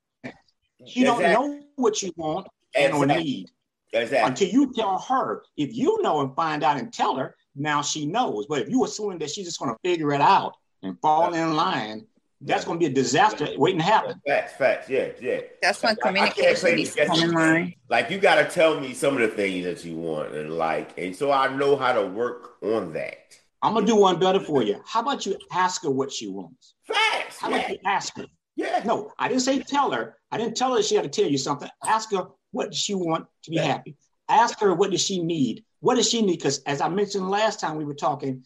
[0.86, 3.50] She don't know what you want and or need
[3.94, 4.28] exactly.
[4.28, 5.44] until you tell her.
[5.56, 8.48] If you know and find out and tell her, now she knows.
[8.48, 11.54] But if you assume that she's just going to figure it out and fall in
[11.56, 12.08] line,
[12.44, 14.20] that's going to be a disaster waiting to happen.
[14.28, 15.42] Facts, facts, yeah, yeah.
[15.62, 18.36] that's when I- I communication play needs this to come in line Like you got
[18.36, 21.56] to tell me some of the things that you want and like, and so I
[21.56, 23.18] know how to work on that.
[23.64, 24.82] I'm gonna do one better for you.
[24.88, 26.74] How about you ask her what she wants?
[26.88, 28.26] Facts, How about yeah, you ask her?
[28.56, 28.82] yeah.
[28.84, 30.18] No, I didn't say tell her.
[30.32, 31.70] I didn't tell her she had to tell you something.
[31.86, 33.66] Ask her what does she want to be Yeah.
[33.68, 33.96] happy.
[34.30, 35.64] Ask her what does she need.
[35.80, 36.38] What does she need?
[36.38, 38.44] Because as I mentioned last time we were talking,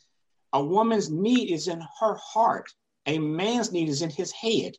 [0.52, 2.68] a woman's need is in her heart.
[3.06, 4.76] A man's need is in his head.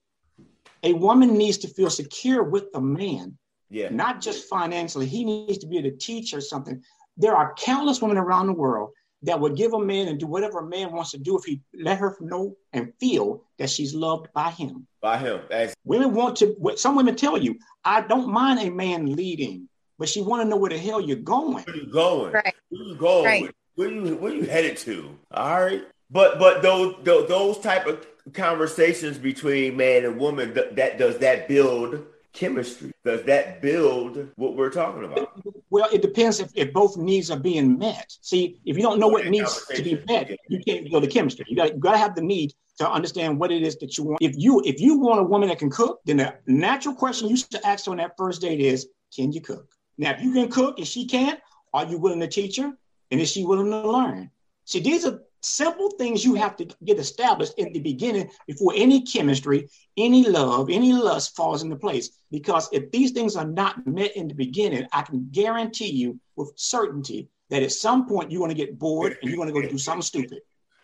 [0.83, 3.37] A woman needs to feel secure with the man,
[3.71, 3.89] yeah.
[3.89, 5.07] not just financially.
[5.07, 6.83] He needs to be able to teach her something.
[7.17, 8.91] There are countless women around the world
[9.23, 11.61] that would give a man and do whatever a man wants to do if he
[11.75, 14.87] let her know and feel that she's loved by him.
[15.01, 16.57] By him, as Women want to.
[16.77, 20.57] Some women tell you, "I don't mind a man leading, but she want to know
[20.57, 22.33] where the hell you're going." where you going?
[22.33, 22.55] Right.
[22.69, 23.25] Where you going?
[23.25, 23.55] Right.
[23.77, 25.17] Where you where you headed to?
[25.33, 25.85] All right.
[26.11, 31.19] But but those those, those type of conversations between man and woman th- that does
[31.19, 32.93] that build chemistry?
[33.05, 35.41] Does that build what we're talking about?
[35.71, 38.15] Well, it depends if, if both needs are being met.
[38.21, 41.47] See, if you don't know what needs to be met, you can't go to chemistry.
[41.49, 44.05] You got you got to have the need to understand what it is that you
[44.05, 44.19] want.
[44.21, 47.37] If you if you want a woman that can cook, then the natural question you
[47.37, 50.49] should ask her on that first date is, "Can you cook?" Now, if you can
[50.51, 51.41] cook and she can't,
[51.73, 52.77] are you willing to teach her?
[53.11, 54.31] And is she willing to learn?
[54.65, 59.03] See, these are simple things you have to get established in the beginning before any
[59.03, 62.11] chemistry, any love, any lust falls into place.
[62.31, 66.53] Because if these things are not met in the beginning, I can guarantee you with
[66.57, 69.69] certainty that at some point you're going to get bored and you're going to go
[69.69, 70.41] do something stupid.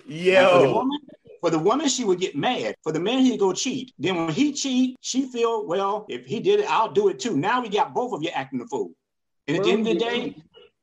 [0.06, 0.48] Yeah.
[0.48, 0.98] for, the woman,
[1.40, 2.76] for the woman, she would get mad.
[2.82, 3.92] For the man, he'd go cheat.
[3.98, 7.36] Then when he cheat, she feel, well, if he did it, I'll do it too.
[7.36, 8.92] Now we got both of you acting the fool.
[9.48, 10.36] And at the end of the day,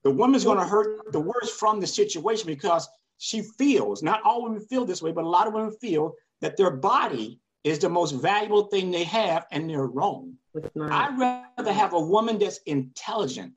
[0.03, 2.87] the woman's going to hurt the worst from the situation because
[3.19, 6.57] she feels, not all women feel this way, but a lot of women feel that
[6.57, 10.33] their body is the most valuable thing they have and they're wrong.
[10.89, 11.19] I'd
[11.57, 13.53] rather have a woman that's intelligent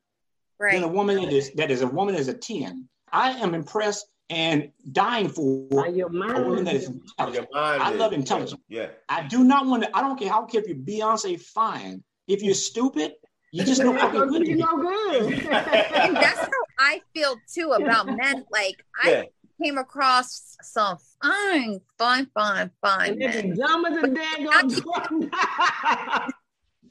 [0.60, 2.88] than a woman that is that is a woman as a 10.
[3.12, 6.66] I am impressed and dying for By your a woman mind.
[6.66, 7.48] that is your intelligent.
[7.52, 8.60] mind I love intelligence.
[8.68, 8.88] Yeah.
[9.08, 12.02] I do not want to, I don't care, I don't care if you're Beyonce fine.
[12.28, 13.12] If you're stupid,
[13.52, 14.46] you just know fucking good.
[14.48, 15.32] you know good.
[15.34, 16.48] and that's how
[16.78, 19.22] i feel too about men like i Yeah.
[19.62, 25.40] Came across some fine fine fine fine and they men be dumb as a daggone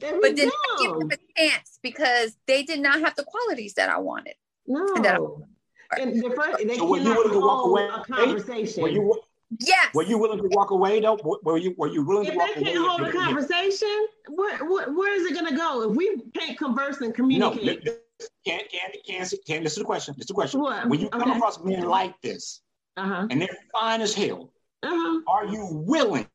[0.00, 3.88] but did not give them a chance because they did not have the qualities that
[3.88, 4.34] I wanted.
[4.66, 5.46] that- No.
[5.98, 7.84] And the first, they So were you cannot willing to walk away?
[7.86, 8.82] a conversation.
[8.82, 9.20] Were you
[9.60, 9.92] Yes.
[9.94, 11.18] were you willing to walk away though?
[11.42, 12.56] Were you were you willing if to walk away?
[12.56, 12.72] If they away?
[12.72, 15.90] can't hold a conversation, where, where, where is it going to go?
[15.90, 17.54] If we can't converse and communicate.
[17.54, 17.98] No, communicate,
[18.46, 19.62] can't can't can't can't.
[19.64, 20.14] This is the question.
[20.16, 20.60] This is the question.
[20.60, 20.88] What?
[20.88, 21.32] When you come Okay.
[21.36, 22.61] across men like this
[22.96, 24.52] uh-huh, and they're fine as hell,
[24.82, 25.20] uh-huh.
[25.28, 26.26] are you willing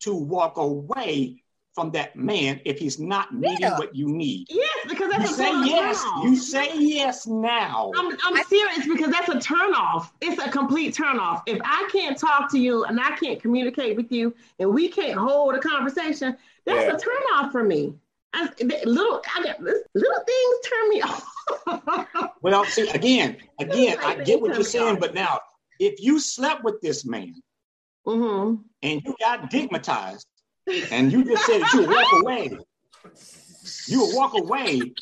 [0.00, 1.42] to walk away
[1.74, 3.76] from that man if he's not meeting Yeah.
[3.78, 4.46] what you need?
[4.48, 6.02] Yes, because You that's a say turn yes.
[6.06, 6.24] off.
[6.24, 7.92] You say yes now.
[7.96, 10.12] I'm, I'm serious because that's a turn off.
[10.22, 11.42] It's a complete turn off.
[11.46, 15.18] If I can't talk to you and I can't communicate with you and we can't
[15.18, 16.94] hold a conversation, that's Yeah.
[16.96, 17.94] a turn off for me.
[18.32, 22.30] I, the little, I got, little things turn me off.
[22.42, 25.40] well, see, again, again, I get what you're saying, but now,
[25.78, 27.34] if you slept with this man
[28.06, 28.62] Mm-hmm.
[28.82, 30.26] and you got digmatized,
[30.92, 32.56] and you just said you walk away,
[33.88, 34.92] you would walk away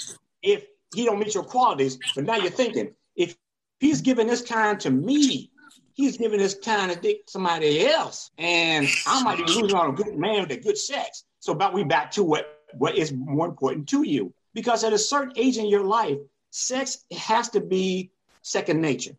[0.42, 1.98] if he don't meet your qualities.
[2.14, 3.36] But now you're thinking, if
[3.80, 5.50] he's giving this time to me,
[5.92, 9.92] he's giving this time to dick somebody else, and I might be losing on a
[9.92, 11.24] good man with a good sex.
[11.40, 14.98] So, about we back to what what is more important to you, because at a
[14.98, 16.16] certain age in your life,
[16.50, 19.16] sex has to be second nature.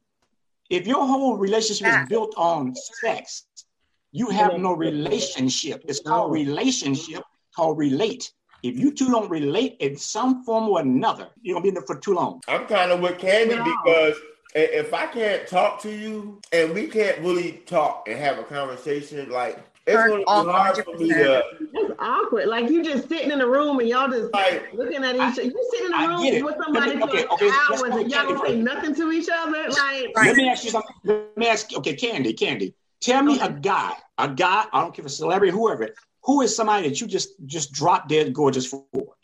[0.70, 3.46] If your whole relationship is built on sex,
[4.12, 5.84] you have no relationship.
[5.88, 7.24] It's called relationship,
[7.56, 8.32] called relate.
[8.64, 11.84] If you two don't relate in some form or another, you're gonna be in there
[11.84, 12.42] for too long.
[12.48, 13.64] I'm kind of with Candy No.
[13.64, 14.16] because
[14.56, 19.30] if I can't talk to you and we can't really talk and have a conversation,
[19.30, 21.44] like it's Turn gonna be hard for me to
[21.74, 22.48] That's awkward.
[22.48, 24.74] Like you just sitting in a room and y'all just like.
[24.74, 25.44] looking at each other.
[25.44, 28.12] You sitting in a I room with somebody me- for okay, okay, hours go and
[28.12, 28.58] y'all don't say first.
[28.64, 29.70] nothing to each other.
[29.70, 30.96] Like Let me ask you something.
[31.04, 32.74] Let me ask you, okay, Candy, Candy.
[33.02, 35.90] Tell me a guy, a guy, I don't care if it's a celebrity, whoever,
[36.24, 38.84] who is somebody that you just just drop dead gorgeous for?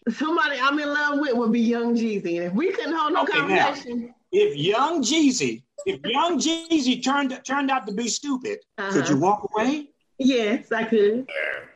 [0.10, 2.38] somebody I'm in love with would be Young Jeezy.
[2.38, 3.66] And if we couldn't hold no Okay, now.
[3.68, 9.16] conversation, If young Jeezy, if young Jeezy turned turned out to be stupid, could you
[9.16, 9.26] uh-huh.
[9.26, 9.88] walk away?
[10.26, 11.28] Yes, I could.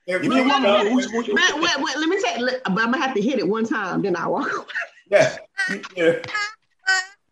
[0.07, 2.37] If If you we want talk- me, who's, who's, Wait, wait, wait, let me take.
[2.39, 4.65] Let, but I'm gonna have to hit it one time, then I walk away.
[5.09, 5.37] yeah,
[5.95, 6.19] yeah.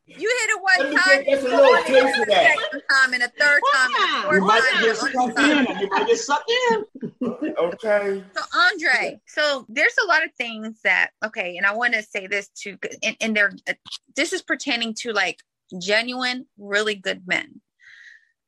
[0.06, 2.28] You hit it one me time, get just a little want it a taste of
[2.28, 2.58] that.
[2.60, 5.80] second time, and a third time, and a fourth you might time, get sucked in.
[5.80, 7.56] You might get sucked in.
[7.58, 8.24] Okay.
[8.36, 12.28] So Andre, so there's a lot of things that okay, and I want to say
[12.28, 13.74] this too, and, and there, uh,
[14.16, 15.40] this is pertaining to like
[15.82, 17.62] genuine, really good men.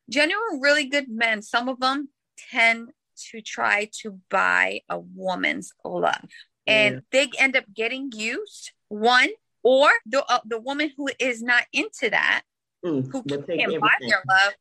[0.09, 1.41] Genuine, really good men.
[1.41, 2.09] Some of them
[2.51, 2.89] tend
[3.29, 6.25] to try to buy a woman's love,
[6.67, 8.71] and they end up getting used.
[8.89, 9.29] One
[9.63, 12.43] or the uh, the woman who is not into that
[12.85, 14.53] Mm, who can't buy their love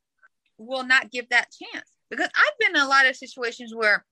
[0.57, 1.91] will not give that chance.
[2.11, 4.05] Because I've been in a lot of situations where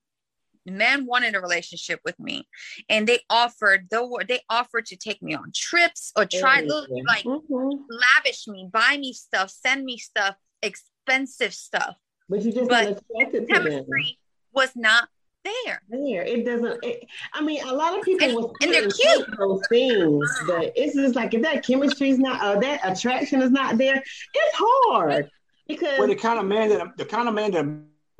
[0.65, 2.47] men wanted a relationship with me
[2.89, 7.05] and they offered the they offered to take me on trips or try to Everything.
[7.07, 7.85] like Mhm.
[7.89, 11.97] lavish me, buy me stuff, send me stuff, expensive stuff.
[12.29, 13.63] But you just But not attracted to them.
[13.63, 14.17] Chemistry
[14.53, 15.09] was not
[15.43, 15.81] there.
[15.89, 16.83] There, it doesn't.
[16.83, 19.27] It, I mean, a lot of people And- will and they're cute.
[19.37, 23.77] those things, but it's just like if that chemistry's not, or that attraction is not
[23.77, 25.29] there, it's hard
[25.67, 27.65] because Well, the kind of man that the kind of man that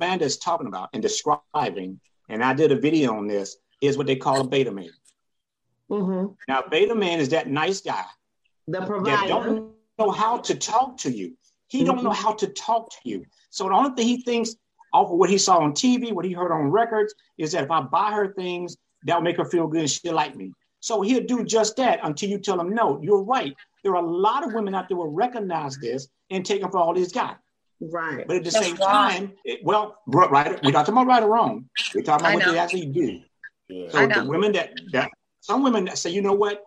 [0.00, 4.06] Amanda is talking about and describing, and I did a video on this, is what
[4.06, 4.90] they call a beta man.
[5.90, 6.36] Mhm.
[6.48, 8.04] Now, beta man is that nice guy
[8.66, 9.28] the that provider.
[9.28, 11.36] don't know how to talk to you.
[11.74, 13.24] He don't know how to talk to you.
[13.50, 14.54] So the only thing he thinks
[14.92, 17.70] off of what he saw on TV, what he heard on records, is that if
[17.70, 20.52] I buy her things, that'll make her feel good and she'll like me.
[20.78, 23.52] So he'll do just that until you tell him, no, you're right.
[23.82, 26.78] There are a lot of women out there will recognize this and take him for
[26.78, 27.40] all he's got.
[27.80, 28.24] Right.
[28.24, 28.88] But at the That's same wrong.
[28.88, 31.68] time, it, well, right, we're not talking about right or wrong.
[31.92, 33.20] We're talking I about what they actually do.
[33.68, 33.90] Yeah.
[33.90, 35.10] So I the women that, that
[35.40, 36.62] some women that say, you know what,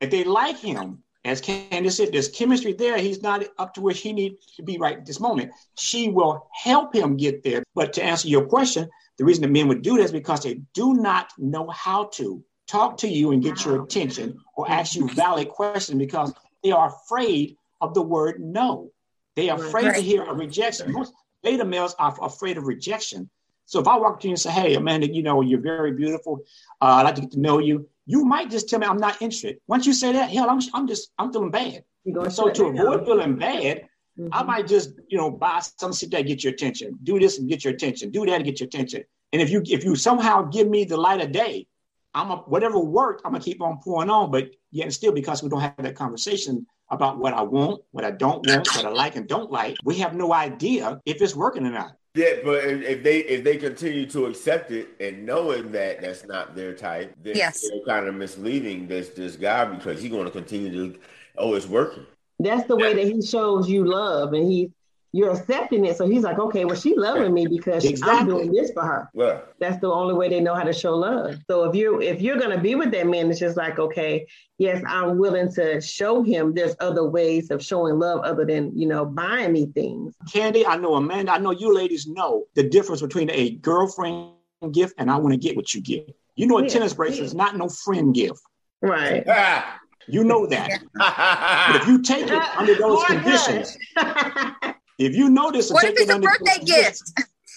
[0.00, 2.98] if they like him, as Candace said, there's chemistry there.
[2.98, 5.52] He's not up to where he needs to be right this moment.
[5.76, 7.64] She will help him get there.
[7.74, 10.94] But to answer your question, the reason that men would do this because they do
[10.94, 15.48] not know how to talk to you and get your attention or ask you valid
[15.48, 18.90] questions because they are afraid of the word no.
[19.36, 20.92] They are afraid to hear a rejection.
[20.92, 21.12] Most
[21.42, 23.30] beta males are afraid of rejection.
[23.66, 26.44] So if I walk to you and say, "Hey, Amanda, you know you're very beautiful.
[26.80, 29.20] Uh, I'd like to get to know you," you might just tell me I'm not
[29.20, 29.58] interested.
[29.66, 31.84] Once you say that, hell, I'm I'm just I'm feeling bad.
[32.30, 33.88] So to avoid feeling bad,
[34.18, 34.30] Mhm.
[34.32, 36.98] I might just you know buy some sit there get your attention.
[37.02, 38.10] Do this and get your attention.
[38.10, 39.04] Do that and get your attention.
[39.32, 41.66] And if you if you somehow give me the light of day,
[42.14, 43.22] I'm a, whatever worked.
[43.24, 44.30] I'm gonna keep on pouring on.
[44.30, 48.04] But yet and still, because we don't have that conversation about what I want, what
[48.04, 51.34] I don't want, what I like and don't like, we have no idea if it's
[51.34, 51.92] working or not.
[52.16, 56.24] Yeah, but if, if they if they continue to accept it and knowing that that's
[56.24, 57.60] not their type, then Yes.
[57.60, 60.98] they're kind of misleading this this guy because he's going to continue to.
[61.36, 62.06] Oh, it's working.
[62.38, 64.70] That's the way that he shows you love, and he
[65.16, 65.96] you're accepting it.
[65.96, 69.08] So he's like, okay, well, she's loving me because I'm doing this for her.
[69.14, 71.36] Well, That's the only way they know how to show love.
[71.48, 74.26] So if you if you're gonna be with that man, it's just like, okay,
[74.58, 78.86] yes, I'm willing to show him there's other ways of showing love other than you
[78.86, 80.14] know buying me things.
[80.32, 84.32] Candy, I know Amanda, I know you ladies know the difference between a girlfriend
[84.72, 86.14] gift and I want to get what you get.
[86.34, 88.40] You know, a Yeah, tennis bracelet is not no friend gift.
[88.82, 89.24] Right.
[89.28, 90.70] ah, You know that.
[90.94, 93.76] But if you take it under those Boy, conditions,
[94.98, 97.02] if you notice, What if it's a birthday gift?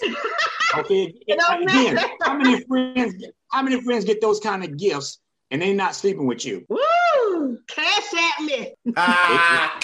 [0.78, 3.26] Okay, again, how many friends?
[3.50, 5.20] How many friends get those kind of gifts
[5.50, 6.64] and they not sleeping with you?
[6.70, 6.78] Woo!
[7.40, 7.58] Woo!
[7.68, 8.74] Cash at me.
[8.96, 9.80] Ah,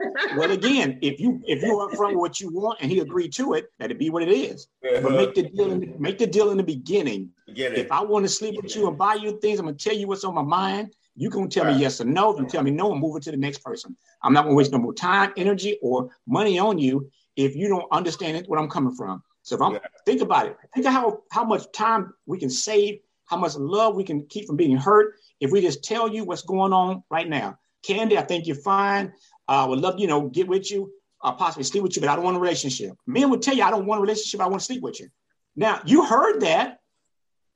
[0.36, 3.54] well, again, if you if you are from what you want and he agreed to
[3.54, 4.68] it, that'd be what it is.
[4.82, 7.30] But make the deal in, make the deal in the beginning.
[7.54, 7.78] Get it.
[7.78, 10.06] If I want to sleep with you and buy you things, I'm gonna tell you
[10.08, 10.94] what's on my mind.
[11.20, 11.74] You gonna tell Right.
[11.74, 12.32] me yes or no.
[12.32, 13.94] If you tell me no, I'm moving to the next person.
[14.22, 17.84] I'm not gonna waste no more time, energy, or money on you if you don't
[17.92, 19.22] understand it, where I'm coming from.
[19.42, 19.80] So if I'm Yeah.
[20.06, 23.96] think about it, think of how how much time we can save, how much love
[23.96, 27.28] we can keep from being hurt if we just tell you what's going on right
[27.28, 27.58] now.
[27.82, 29.12] Candy, I think you're fine.
[29.46, 30.90] I would love, you know, get with you,
[31.22, 32.96] uh, possibly sleep with you, but I don't want a relationship.
[33.06, 34.40] Men would tell you, I don't want a relationship.
[34.40, 35.08] I want to sleep with you.
[35.54, 36.80] Now you heard that,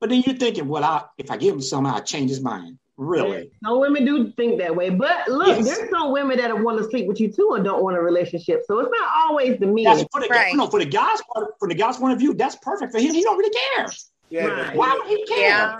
[0.00, 2.78] but then you're thinking, well, I, if I give him some, I'll change his mind.
[2.96, 3.50] Really?
[3.64, 5.64] Some women do think that way, but look, Yes.
[5.64, 8.62] there's some women that want to sleep with you too and don't want a relationship.
[8.66, 9.84] So it's not always the men.
[9.84, 10.54] That's for the, Right.
[10.54, 13.12] no, for the guy's part, from the guy's point of view, that's perfect for him.
[13.12, 13.86] He don't really care.
[14.30, 14.76] Yeah, Right.
[14.76, 15.40] Why would he care?
[15.40, 15.78] Yeah.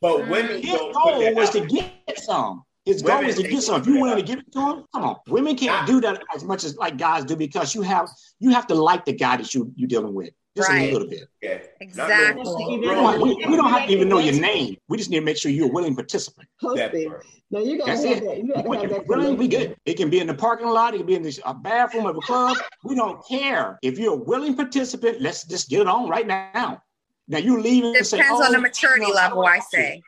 [0.00, 2.62] But women His goal that was to get some.
[2.84, 3.80] His goal is to get some.
[3.80, 5.16] If you do willing to give it to him, come on.
[5.28, 5.86] Women can't Yeah.
[5.86, 8.08] do that as much as like guys do because you have
[8.38, 10.90] you have to like the guy that you you're dealing with just Right.
[10.90, 11.28] a little bit.
[11.40, 11.58] Yeah.
[11.80, 12.42] Exactly.
[12.42, 14.76] Not We don't, we, we don't have to even know your name.
[14.88, 16.48] We just need to make sure you're a willing participant.
[16.62, 17.22] that Hosted.
[17.50, 18.24] Now you gotta That's have it.
[18.24, 18.36] that.
[18.38, 19.06] You gotta We, have that.
[19.06, 19.76] willing, we good.
[19.86, 20.94] It can be in the parking lot.
[20.94, 22.56] It can be in the a bathroom of a club.
[22.84, 23.78] We don't care.
[23.82, 26.82] If you're a willing participant, let's just get it on right now.
[27.28, 30.02] Now you leave and say, Depends on "Oh, the maturity level, I don't say.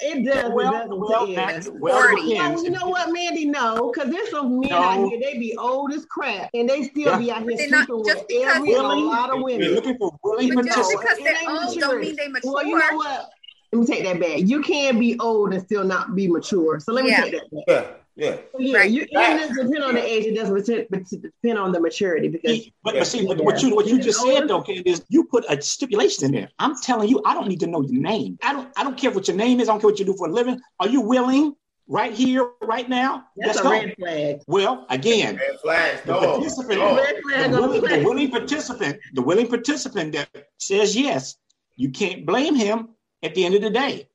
[0.00, 0.44] It does.
[0.44, 0.98] it Well, doesn't.
[1.00, 1.60] well, yeah.
[1.60, 3.46] that- well, it You know, you know what, Mandy?
[3.46, 4.76] No, because there's some men No.
[4.76, 7.18] out here, they be old as crap, and they still Yeah.
[7.18, 9.42] be out here They're not- sleeping just with because- every and a lot of We're
[9.44, 9.74] women.
[9.74, 12.52] looking for willing But just No, because they're ain't old don't mean they mature.
[12.52, 13.30] Well, you know what?
[13.72, 14.38] Let me take that back.
[14.40, 16.78] You can be old and still not be mature.
[16.78, 17.22] So let me Yeah.
[17.22, 17.64] take that back.
[17.66, 17.84] Yeah,
[18.16, 18.36] yeah.
[18.52, 18.90] So yeah, Right.
[18.90, 20.26] you, it doesn't depend on the age.
[20.26, 23.86] It doesn't depend- depend on the maturity because But, but see, what, what you what
[23.86, 26.48] you just said though, Kid, is you put a stipulation in there.
[26.58, 28.38] I'm telling you, I don't need to know your name.
[28.42, 29.68] I don't I don't care what your name is.
[29.68, 30.60] I don't care what you do for a living.
[30.80, 31.54] Are you willing
[31.88, 33.24] right here, right now?
[33.36, 33.70] that's Let's a go.
[33.70, 34.40] red flag.
[34.46, 36.00] Well, again, Red flags.
[36.06, 36.94] the participant, no.
[36.94, 41.36] The willing, the the willing participant, the willing participant that says yes,
[41.76, 42.90] you can't blame him
[43.22, 44.08] at the end of the day.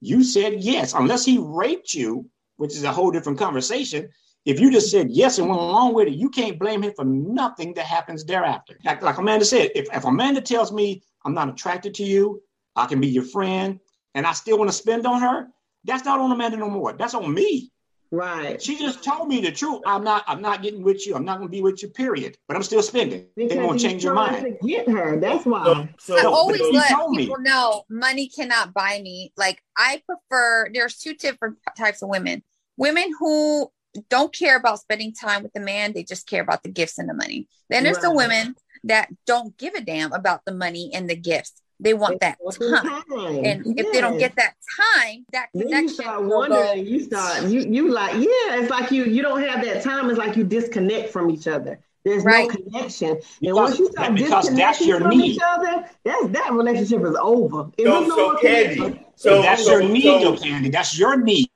[0.00, 2.30] You said yes, unless he raped you,
[2.60, 4.06] which is a whole different conversation.
[4.44, 7.06] If you just said yes and went along with it, you can't blame him for
[7.06, 8.78] nothing that happens thereafter.
[8.84, 12.42] Like, like Amanda said, if, if Amanda tells me I'm not attracted to you,
[12.76, 13.80] I can be your friend,
[14.14, 15.48] and I still want to spend on her,
[15.84, 16.92] that's not on Amanda no more.
[16.92, 17.72] That's on me.
[18.12, 18.60] Right.
[18.60, 19.82] She just told me the truth.
[19.86, 20.24] I'm not.
[20.26, 21.14] I'm not getting with you.
[21.14, 21.88] I'm not going to be with you.
[21.88, 22.36] Period.
[22.48, 23.26] But I'm still spending.
[23.36, 24.58] They're Because going to he's change your mind.
[24.60, 25.18] to get her.
[25.20, 25.64] That's why.
[25.64, 27.26] So, so, I always but let told me.
[27.26, 29.32] people know money cannot buy me.
[29.36, 32.42] Like I prefer there's two different types of women.
[32.80, 33.70] Women who
[34.08, 37.08] don't care about spending time with the man, they just care about the gifts and
[37.08, 37.46] the money.
[37.68, 41.60] Then there's the women that don't give a damn about the money and the gifts.
[41.78, 42.84] They want that time.
[42.84, 43.44] time.
[43.44, 46.64] And if they don't get that time, that then you connection start will wondering.
[46.64, 46.72] go.
[46.90, 48.60] You start you you like yeah.
[48.60, 50.08] It's like you you don't have that time.
[50.10, 51.80] It's like you disconnect from each other.
[52.04, 52.48] There's Right.
[52.48, 53.20] no connection.
[53.42, 54.46] And once you start because that's
[54.78, 55.34] disconnecting your from need.
[55.34, 57.70] each other, that's that relationship is over.
[57.76, 58.74] If so, there's no so Candy.
[58.76, 60.70] connection- So that's so, your need, so, though, Candy.
[60.70, 61.49] That's your need.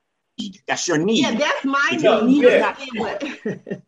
[0.67, 1.21] That's your need.
[1.21, 2.43] yeah, that's my Yeah, need.
[2.43, 2.75] yeah.
[2.97, 3.23] But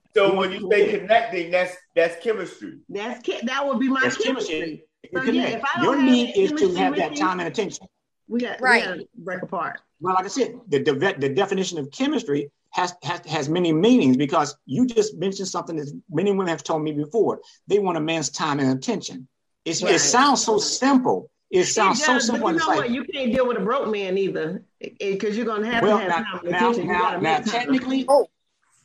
[0.15, 2.79] so when you say connecting, that's that's chemistry.
[2.89, 4.59] that's ki- that would be my That's chemistry.
[4.59, 4.83] chemistry.
[5.13, 7.47] So, yeah, if I don't your have need is to have that you- time and
[7.47, 7.85] attention.
[8.29, 8.81] We got Right.
[8.83, 9.79] we gotta break apart.
[10.01, 14.17] Well, like I said, the, the the definition of chemistry has, has has many meanings
[14.17, 17.39] because you just mentioned something that many women have told me before.
[17.67, 19.27] They want a man's time and attention.
[19.65, 19.95] It's, Right.
[19.95, 21.29] It sounds so simple.
[21.49, 22.47] It sounds It so simple.
[22.47, 22.89] But you know like, what?
[22.89, 24.63] You can't deal with a broke man either,
[24.99, 26.81] because you're gonna have well, to have now, time and now, attention.
[26.83, 27.53] You now, gotta now, make time.
[27.53, 28.27] technically, Oh,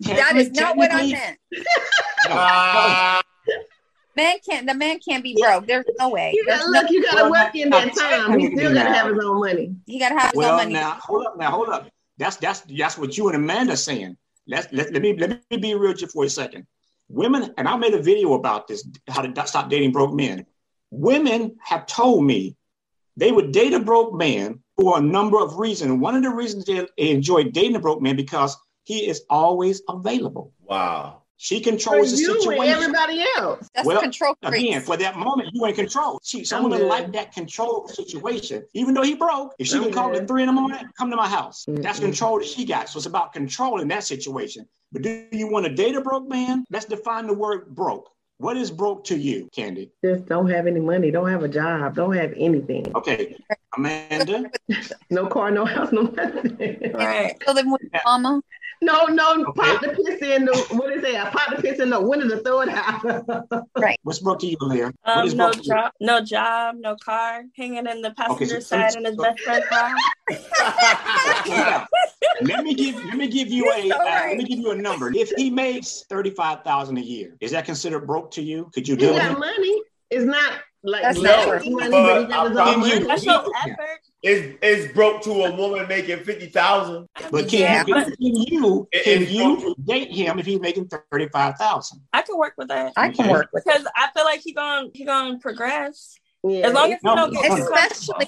[0.01, 1.39] that is not what I meant.
[2.29, 3.21] Ah,
[4.17, 5.67] Man can't the man can't be broke.
[5.67, 6.33] There's no way.
[6.35, 6.91] You gotta no, look.
[6.91, 8.39] You gotta Well, work in that time.
[8.39, 9.75] He still gotta have his own money.
[9.87, 10.73] he gotta have his own Well, money.
[10.75, 11.89] now hold up, now hold up.
[12.19, 14.17] That's that's that's what you and Amanda saying.
[14.47, 16.67] Let's let, let me let me be real with you for a second.
[17.09, 20.47] Women, and I made a video about this, how to stop dating broke men.
[20.93, 22.55] Women have told me
[23.17, 25.99] they would date a broke man for a number of reasons.
[26.01, 30.53] One of the reasons they enjoy dating a broke man because he is always available.
[30.61, 31.19] wow.
[31.39, 32.73] She For controls the you and situation.
[32.73, 33.69] everybody else.
[33.75, 34.87] That's well, control Again, freaks.
[34.87, 36.21] for that moment, you in control.
[36.23, 36.89] She, someone I'm that good.
[36.91, 39.53] like that control situation, even though he broke.
[39.59, 40.23] If she I'm can call good.
[40.23, 41.65] at three in the morning, come to my house.
[41.67, 42.03] That's Mm-mm.
[42.03, 42.89] control that she got.
[42.91, 44.69] So it's about controlling that situation.
[44.93, 46.65] But do you want to date a broke man?
[46.71, 48.09] Let's define the word broke.
[48.43, 49.93] What is broke to you, Candy?
[50.05, 51.13] Just don't have any money.
[51.13, 51.95] Don't have a job.
[51.95, 52.85] Don't have anything.
[52.97, 53.37] Okay,
[53.77, 54.51] Amanda.
[55.11, 55.53] No car.
[55.53, 55.93] No house.
[55.93, 56.93] No nothing.
[56.93, 57.37] Right.
[57.41, 58.43] Still living with your mama.
[58.83, 59.45] No, no.
[59.49, 59.61] Okay.
[59.61, 62.37] Pop the piss in the what is say I pop the piston, no, when to
[62.39, 63.03] throw it out.
[63.79, 63.99] right.
[64.03, 64.93] What's broke to you, Leah?
[65.05, 68.99] Um, no job, no job, no car, hanging in the passenger okay, so, side so,
[68.99, 69.95] in his so, best friend's car.
[72.43, 75.13] let me give let me give you a uh, let me give you a number.
[75.15, 78.71] If he makes thirty five thousand a year, is that considered broke to you?
[78.75, 79.39] Could you do it?
[79.39, 79.83] money.
[80.11, 80.53] It's not
[80.85, 83.33] like That's no, money, but, but you,
[83.65, 84.01] effort.
[84.23, 87.09] Is is broke to a woman making fifty thousand.
[87.31, 87.85] But can yeah.
[87.87, 92.03] you can you can you date him if he's making thirty five thousand?
[92.13, 92.93] I can work with that.
[92.97, 96.15] I can work with because I feel like he going he gonna progress.
[96.45, 96.69] Yeah.
[96.69, 98.27] As long as no, don't get especially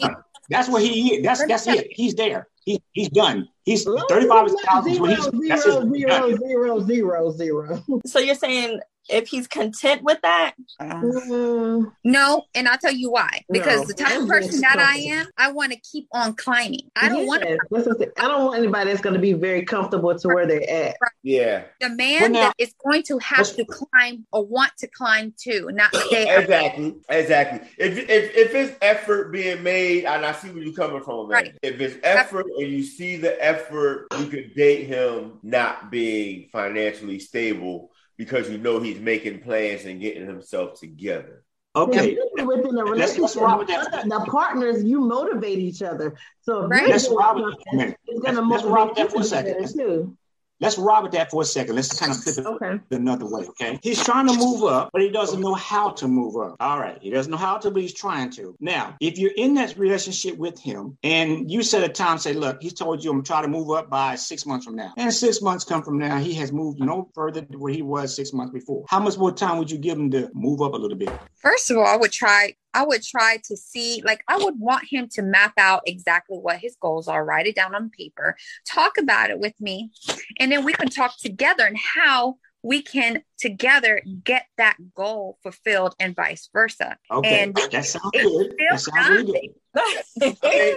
[0.49, 1.25] that's what he is.
[1.25, 1.89] That's that's it.
[1.91, 2.49] He's there.
[2.65, 3.49] He, he's done.
[3.65, 4.95] He's 35,000.
[4.95, 7.85] Zero, he's, zero, zero, zero, zero, zero.
[8.07, 10.55] So you're saying if he's content with that?
[10.81, 13.45] Uh, no, and I'll tell you why.
[13.51, 16.91] Because no, the type of person that I am, I want to keep on climbing.
[16.97, 18.13] I don't yes, want to.
[18.19, 20.97] I don't want anybody that's going to be very comfortable to where they're at.
[21.23, 21.65] Yeah.
[21.81, 25.35] The man well, now, that is going to have to climb or want to climb
[25.39, 26.37] too, not stay.
[26.37, 26.95] exactly.
[27.09, 27.69] Exactly.
[27.79, 31.45] If, if if it's effort being made, and I see where you're coming from, man.
[31.45, 31.59] Right.
[31.63, 37.19] If it's effort and you see the effort, you could date him not being financially
[37.19, 41.45] stable because you know he's making plans and getting himself together.
[41.77, 42.17] Okay.
[42.37, 46.15] Yeah, within a relationship, let's, let's the partners, you motivate each other.
[46.43, 46.89] So right.
[46.89, 47.97] let's rob it.
[48.23, 49.69] Let's, let's rob that for a second.
[49.73, 50.17] Too.
[50.61, 51.75] Let's rob with that for a second.
[51.75, 52.81] Let's kind of flip it okay.
[52.91, 53.79] another way, okay?
[53.83, 56.57] He's trying to move up, but he doesn't know how to move up.
[56.61, 56.99] All right.
[57.03, 58.55] He doesn't know how to, but he's trying to.
[58.61, 62.63] Now, if you're in that relationship with him and you set a time, say, look,
[62.63, 64.93] he's told you I'm trying to move up by six months from now.
[64.97, 68.15] And six months come from now, he has moved no further than where he was
[68.15, 68.85] six months before.
[68.89, 71.11] How much more time would you give him to move up a little bit?
[71.37, 74.85] First of all, I would try I would try to see, like, I would want
[74.91, 78.99] him to map out exactly what his goals are, write it down on paper, talk
[78.99, 79.93] about it with me,
[80.39, 85.95] and then we can talk together and how we can together get that goal fulfilled
[86.01, 86.97] and vice versa.
[87.11, 88.55] Okay, and that sounds good.
[88.71, 90.77] That sounds really good.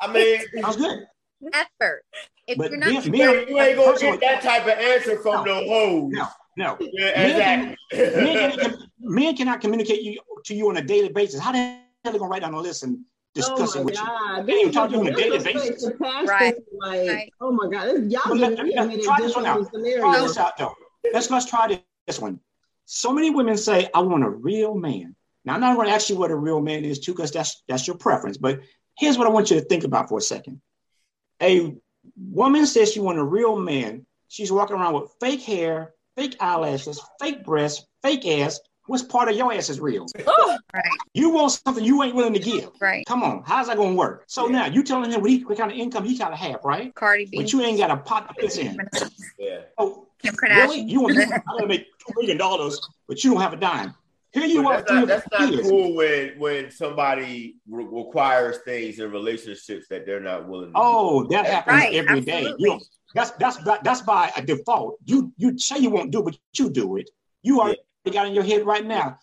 [0.00, 1.06] I mean, sounds good.
[1.52, 2.04] Effort.
[2.46, 5.60] If but you're not, me, you ain't gonna get that type of answer from no,
[5.60, 6.12] no hoes.
[6.12, 6.26] No,
[6.58, 6.76] no.
[6.92, 7.76] Yeah, exactly.
[7.92, 11.40] men, men, men, cannot communicate you to you on a daily basis.
[11.40, 12.98] How the hell are they gonna write down a list and
[13.34, 14.38] discuss oh it with God.
[14.38, 14.44] you?
[14.46, 15.88] They even talk to you on a daily basis.
[16.00, 16.54] Right.
[16.72, 17.32] Like, right.
[17.40, 19.70] oh my God, y'all let, let, let, try this one out.
[19.70, 20.74] Try this out though.
[21.12, 22.40] Let's let's try this one.
[22.84, 26.10] So many women say, "I want a real man." Now I'm not going to ask
[26.10, 28.36] you what a real man is too, because that's that's your preference.
[28.36, 28.60] But
[28.98, 30.60] here's what I want you to think about for a second.
[31.40, 31.74] A
[32.16, 34.04] woman says she wants a real man.
[34.28, 38.60] She's walking around with fake hair, fake eyelashes, fake breasts, fake ass.
[38.86, 40.06] What's part of your ass is real?
[40.26, 40.84] Oh, right.
[41.12, 42.70] You want something you ain't willing to give.
[42.80, 43.04] Right.
[43.06, 43.42] Come on.
[43.46, 44.24] How's that going to work?
[44.26, 44.52] So yeah.
[44.52, 46.94] now you telling him what, he, what kind of income he got to have, right?
[46.94, 47.36] Cardi B.
[47.36, 48.78] But you ain't got a pot to piss in.
[49.38, 49.60] yeah.
[49.76, 50.56] Oh, Kim Kardashian.
[50.56, 50.80] Really?
[50.80, 52.38] You want to make $2 million,
[53.06, 53.94] but you don't have a dime.
[54.32, 54.76] Here you but are.
[54.76, 60.20] That's not, that's not cool when when somebody re- requires things in relationships that they're
[60.20, 60.72] not willing.
[60.72, 61.28] to Oh, do.
[61.30, 62.50] that happens right, every absolutely.
[62.50, 62.54] day.
[62.58, 62.80] You
[63.14, 64.98] that's that's that's by a default.
[65.04, 67.10] You you say you won't do, it, but you do it.
[67.42, 68.12] You already yeah.
[68.12, 69.18] got in your head right now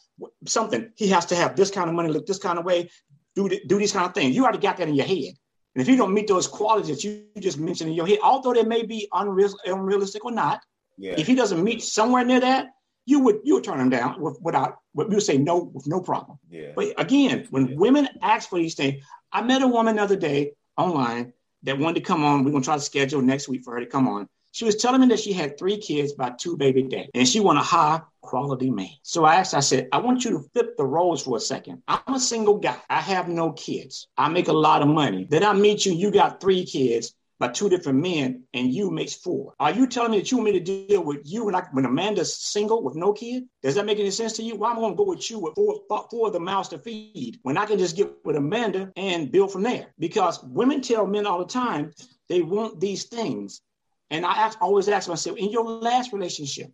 [0.47, 0.91] something.
[0.95, 2.89] He has to have this kind of money, look this kind of way,
[3.35, 4.35] do do these kind of things.
[4.35, 5.33] You already got that in your head.
[5.75, 8.53] And if you don't meet those qualities that you just mentioned in your head, although
[8.53, 10.61] they may be unreal, unrealistic or not,
[10.97, 11.15] yeah.
[11.17, 12.67] if he doesn't meet somewhere near that,
[13.05, 15.99] you would you would turn him down with, without you would say no with no
[15.99, 16.39] problem.
[16.49, 16.71] Yeah.
[16.75, 17.75] But again, when yeah.
[17.77, 21.33] women ask for these things, I met a woman the other day online
[21.65, 22.43] that wanted to come on.
[22.43, 24.27] We're gonna try to schedule next week for her to come on.
[24.51, 27.41] She was telling me that she had three kids by two baby dads, and she
[27.41, 28.89] want a high quality man.
[29.03, 31.83] So I asked, I said, I want you to flip the roles for a second.
[31.89, 32.77] I'm a single guy.
[32.89, 34.07] I have no kids.
[34.17, 35.27] I make a lot of money.
[35.29, 39.13] Then I meet you, you got three kids by two different men and you makes
[39.13, 39.53] four.
[39.59, 41.85] Are you telling me that you want me to deal with you when, I, when
[41.85, 43.43] Amanda's single with no kid?
[43.61, 44.55] Does that make any sense to you?
[44.55, 46.77] Why am I going to go with you with four, four of the mouths to
[46.77, 49.93] feed when I can just get with Amanda and build from there?
[49.99, 51.93] Because women tell men all the time
[52.29, 53.61] they want these things.
[54.09, 56.71] And I ask, always ask myself, in your last relationship,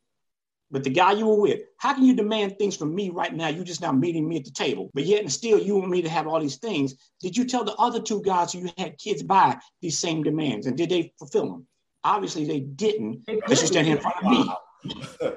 [0.72, 3.49] but the guy you were with, how can you demand things from me right now?
[3.49, 6.01] You're just now meeting me at the table, but yet and still you want me
[6.01, 6.95] to have all these things.
[7.19, 10.67] Did you tell the other two guys who you had kids by these same demands,
[10.67, 11.67] and did they fulfill them?
[12.03, 13.26] Obviously, they didn't.
[13.26, 14.51] Because you stand in front of me.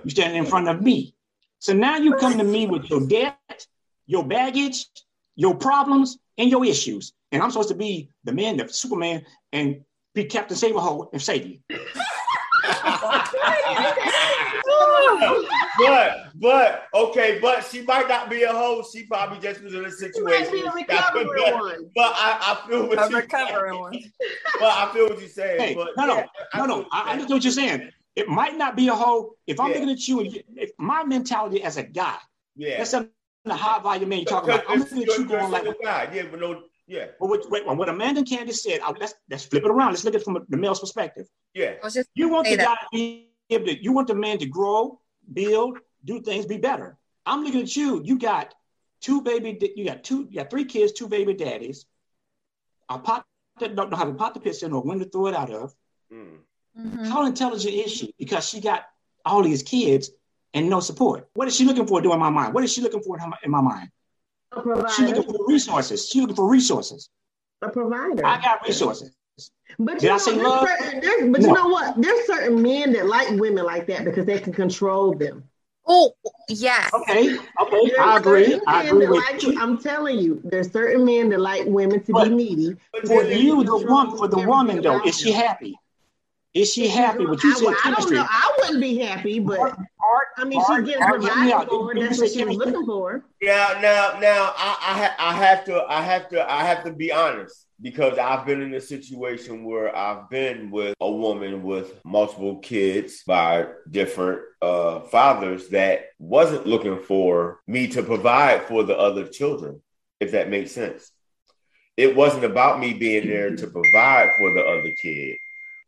[0.05, 1.15] You standing in front of me.
[1.59, 3.67] So now you come to me with your debt,
[4.07, 4.87] your baggage,
[5.35, 9.83] your problems, and your issues, and I'm supposed to be the man, the Superman, and
[10.15, 11.59] be Captain Save-a-hoe and save you.
[15.79, 18.85] but but okay, but she might not be a hoe.
[18.93, 20.53] She probably just was in a situation.
[20.53, 21.91] Be a recovering one.
[21.95, 23.93] But I, I feel what a you recovering one.
[24.61, 25.61] But I feel what you're saying.
[25.61, 26.27] Hey, but no, no, yeah,
[26.57, 26.87] no, no.
[26.93, 27.91] I, I understand what you're saying.
[28.17, 29.35] It might not be a whole.
[29.47, 29.75] If I'm Yeah.
[29.75, 32.17] looking at you, and you, if my mentality as a guy,
[32.57, 32.79] Yeah.
[32.79, 33.11] that's something
[33.45, 34.65] the high volume man you're talking about.
[34.69, 36.09] I'm looking at you going like, guy.
[36.15, 38.81] Yeah, but no, yeah, well, what, wait, what Amanda and Candace said.
[38.83, 39.91] I, let's let's flip it around.
[39.91, 41.27] Let's look at it from the male's perspective.
[41.55, 42.79] yeah, I was just You want Say the that.
[42.93, 45.01] guy to to, you want the man to grow,
[45.33, 46.97] build, do things, be better.
[47.27, 48.03] I'm looking at you.
[48.05, 48.55] You got
[49.01, 51.87] two baby, you got two, you got three kids, two baby daddies.
[52.89, 53.25] A pot
[53.61, 55.51] that don't know how to pot the piss in or when to throw it out
[55.51, 55.75] of.
[56.13, 56.39] Mm.
[56.79, 57.07] Mhm.
[57.07, 58.15] How intelligent is she?
[58.19, 58.85] Because she got
[59.25, 60.11] all these kids
[60.53, 61.29] and no support.
[61.35, 62.01] What is she looking for?
[62.01, 62.53] Doing my mind.
[62.53, 63.91] What is she looking for in, her, in my mind?
[64.53, 66.09] A She looking for resources.
[66.09, 67.09] She looking for resources.
[67.63, 68.25] A provider.
[68.27, 69.15] I got resources.
[69.79, 70.69] But you know, there's love?
[70.69, 72.01] certain- there's- but you know what?
[72.01, 75.45] There's certain men that like women like that because they can control them.
[75.87, 76.13] Oh,
[76.49, 76.91] yes.
[76.95, 78.61] Okay, okay, There's I agree.
[78.67, 79.61] I agree with like, you.
[79.61, 82.77] I'm telling you, there's certain men that like women to But- be needy.
[82.93, 85.77] But For you, the woman, for the woman though, is she happy?
[86.55, 87.27] Is she happy?
[87.27, 88.27] What you I, said, well, I don't know.
[88.29, 91.93] I wouldn't be happy, but Art, I mean, art, she's getting art, hear provided for.
[91.95, 93.25] You- you That's what she was looking for.
[93.43, 96.93] Now, now, now, I, I, ha- I have to, I have to, I have to
[96.93, 102.01] be honest because I've been in a situation where I've been with a woman with
[102.05, 108.97] multiple kids by different uh, fathers that wasn't looking for me to provide for the
[108.97, 109.83] other children,
[110.21, 111.11] if that makes sense.
[111.97, 115.37] It wasn't about me being there to provide for the other kid.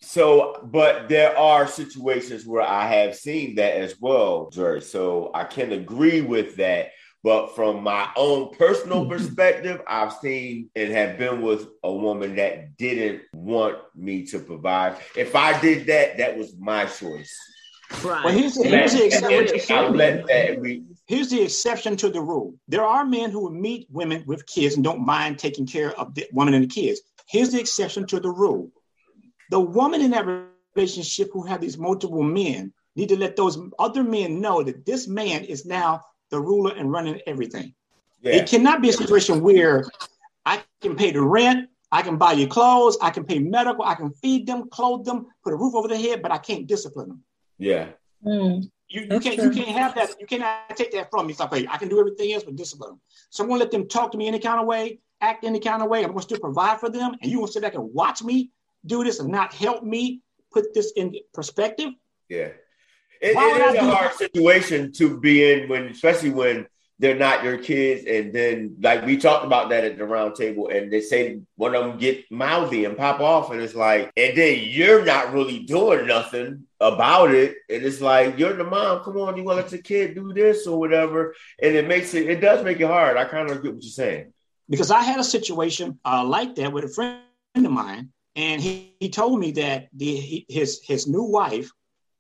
[0.00, 4.80] So, but there are situations where I have seen that as well, Jerry.
[4.82, 6.90] So I can agree with that.
[7.24, 12.76] But from my own personal perspective, I've seen and have been with a woman that
[12.76, 14.96] didn't want me to provide.
[15.16, 17.36] If I did that, that was my choice.
[18.04, 18.24] Right.
[18.24, 19.96] Well, here's the, And here's the I- exception.
[19.96, 20.82] let that.
[21.06, 22.54] Here's the exception to the rule.
[22.68, 26.14] There are men who will meet women with kids and don't mind taking care of
[26.14, 27.00] the woman and the kids.
[27.28, 28.70] Here's the exception to the rule.
[29.50, 30.26] The woman in that
[30.74, 35.06] relationship who have these multiple men need to let those other men know that this
[35.06, 37.74] man is now the ruler and running everything.
[38.22, 38.36] Yeah.
[38.36, 39.84] It cannot be a situation where
[40.44, 43.94] I can pay the rent, I can buy you clothes, I can pay medical, I
[43.94, 47.08] can feed them, clothe them, put a roof over their head, but I can't discipline
[47.08, 47.22] them.
[47.58, 47.88] Yeah.
[48.24, 48.68] Mm.
[48.88, 49.44] You, you can't true.
[49.44, 50.14] you can't have that.
[50.20, 51.32] You cannot take that from me.
[51.32, 53.00] It's like, hey, I can do everything else but discipline them.
[53.30, 55.82] So I'm gonna let them talk to me any kind of way, act any kind
[55.82, 56.04] of way.
[56.04, 58.50] I'm gonna still provide for them, and you gonna sit back and watch me
[58.86, 60.22] do this and not help me
[60.52, 61.90] put this in perspective.
[62.28, 62.50] Yeah.
[63.20, 64.18] It, it is a hard that?
[64.18, 66.66] situation to be in when, especially when
[66.98, 68.06] they're not your kids.
[68.06, 71.74] And then, like we talked about that at the round table, and they say one
[71.74, 75.60] of them get mouthy and pop off, and it's like, and then you're not really
[75.60, 77.56] doing nothing about it.
[77.68, 79.02] And it's like, you're the mom.
[79.02, 81.34] Come on, you want to let your kid do this or whatever.
[81.60, 83.16] And it makes it, it does make it hard.
[83.16, 84.32] I kind of get what you're saying.
[84.68, 87.20] Because I had a situation uh, like that with a friend
[87.56, 91.70] of mine, and he, he told me that the his his new wife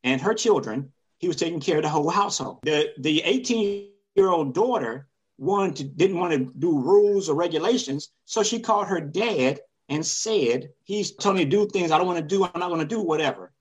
[0.02, 2.60] and her children, he was taking care of the whole household.
[2.62, 5.08] The the 18 year old daughter
[5.38, 9.60] wanted to, didn't want to do rules or regulations, so she called her dad
[9.90, 12.44] and said, "He's telling me to do things I don't want to do.
[12.44, 13.52] I'm not going to do whatever."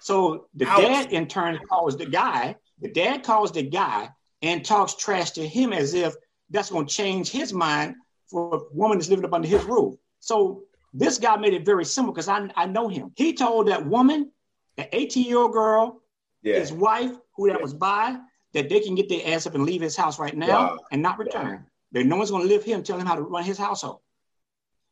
[0.00, 0.82] So the Ouch.
[0.82, 2.56] dad in turn calls the guy.
[2.80, 4.10] The dad calls the guy
[4.42, 6.14] and talks trash to him as if
[6.48, 7.94] that's going to change his mind
[8.26, 9.94] for a woman that's living up under his roof.
[10.20, 13.12] So this guy made it very simple because I, I know him.
[13.16, 14.30] He told that woman,
[14.76, 16.02] an 18 year old girl,
[16.42, 16.58] Yeah.
[16.58, 18.16] his wife, who that was by,
[18.54, 20.78] that they can get their ass up and leave his house right now Wow.
[20.90, 21.66] and not return.
[21.92, 24.00] That no one's going to live here and tell him how to run his household.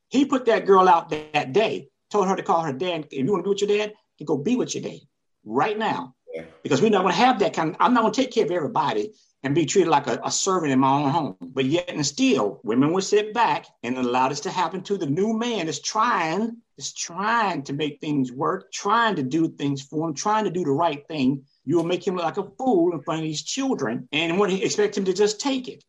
[0.09, 3.07] He put that girl out that, that day, told her to call her dad.
[3.11, 5.01] If you want to be with your dad, you go be with your dad
[5.45, 6.15] right now.
[6.33, 6.45] Yeah.
[6.63, 7.77] Because we're not going to have that kind.
[7.81, 9.13] I'm not going to take care of everybody
[9.43, 11.37] and be treated like a, a servant in my own home.
[11.41, 15.07] But yet and still, women will sit back and allow this to happen to the
[15.07, 20.09] new man that's trying, is trying to make things work, trying to do things for
[20.09, 21.45] him, trying to do the right thing.
[21.65, 24.53] You will make him look like a fool in front of these children and want
[24.53, 25.85] to expect him to just take it.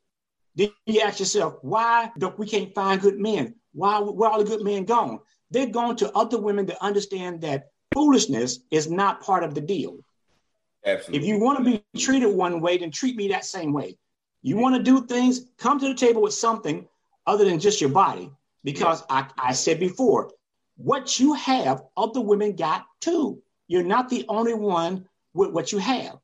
[0.56, 3.56] Then you ask yourself, why don't we can't find good men?
[3.74, 5.20] Why where are all the good men gone?
[5.52, 10.00] They're going to other women that understand that foolishness is not part of the deal.
[10.90, 11.20] Absolutely.
[11.20, 13.98] If you want to be treated one way, then treat me that same way.
[14.42, 16.88] You want to do things, come to the table with something
[17.28, 18.32] other than just your body.
[18.64, 20.32] Because I, I said before,
[20.76, 23.42] what you have, other women got too.
[23.68, 26.18] You're not the only one with what you have.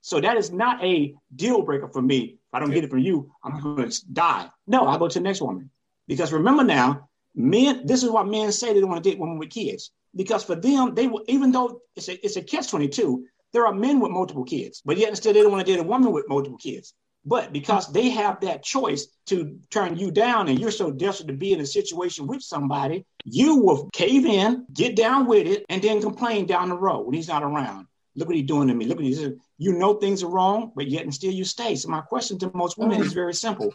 [0.00, 2.20] So that is not a deal breaker for me.
[2.34, 4.48] If I don't get it from you, I'm going to die.
[4.66, 5.70] No, I'll go to the next woman.
[6.08, 9.38] Because remember now, men, this is why men say they don't want to date women
[9.38, 9.92] with kids.
[10.14, 13.74] Because for them, they will, even though it's a, it's a catch 22, there are
[13.74, 16.28] men with multiple kids, but yet instead they don't want to date a woman with
[16.28, 16.94] multiple kids.
[17.24, 21.34] But because they have that choice to turn you down and you're so desperate to
[21.34, 25.80] be in a situation with somebody, you will cave in, get down with it, and
[25.80, 27.86] then complain down the road when he's not around.
[28.16, 28.86] Look what he's doing to me.
[28.86, 29.40] Look what he's doing.
[29.56, 31.76] You know things are wrong, but yet and still you stay.
[31.76, 33.72] So my question to most women is very simple.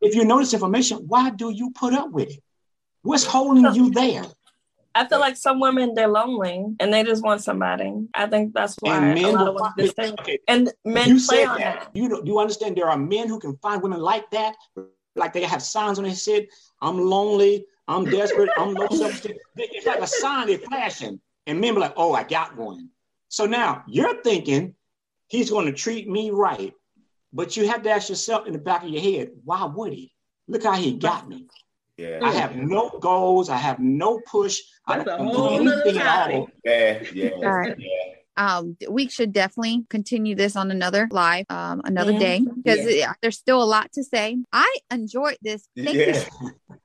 [0.00, 2.42] If you this information, why do you put up with it?
[3.02, 4.24] What's holding you there?
[4.94, 7.92] I feel like some women they're lonely and they just want somebody.
[8.14, 10.10] I think that's why and men a lot of women stay.
[10.20, 10.38] Okay.
[10.48, 11.80] And men you play on that.
[11.80, 11.90] that.
[11.96, 12.76] You do you understand?
[12.76, 14.56] There are men who can find women like that,
[15.16, 16.46] like they have signs on their head.
[16.80, 17.66] I'm lonely.
[17.88, 18.50] I'm desperate.
[18.56, 19.36] I'm low self-esteem.
[19.56, 22.88] It's like a sign they're flashing, and men be like, "Oh, I got one."
[23.28, 24.74] So now you're thinking
[25.28, 26.74] he's going to treat me right,
[27.32, 30.12] but you have to ask yourself in the back of your head, why would he?
[30.48, 31.46] Look how he got me.
[31.96, 32.18] Yeah.
[32.22, 33.48] I have no goals.
[33.48, 34.60] I have no push.
[34.88, 36.50] That's I don't do anything at all.
[36.64, 37.76] Yeah, yeah, all right.
[37.78, 38.14] yeah.
[38.36, 42.18] Um, we should definitely continue this on another live, um, another yeah.
[42.18, 43.12] day because yeah.
[43.20, 44.38] there's still a lot to say.
[44.52, 45.68] I enjoyed this.
[45.76, 46.24] Thank yeah.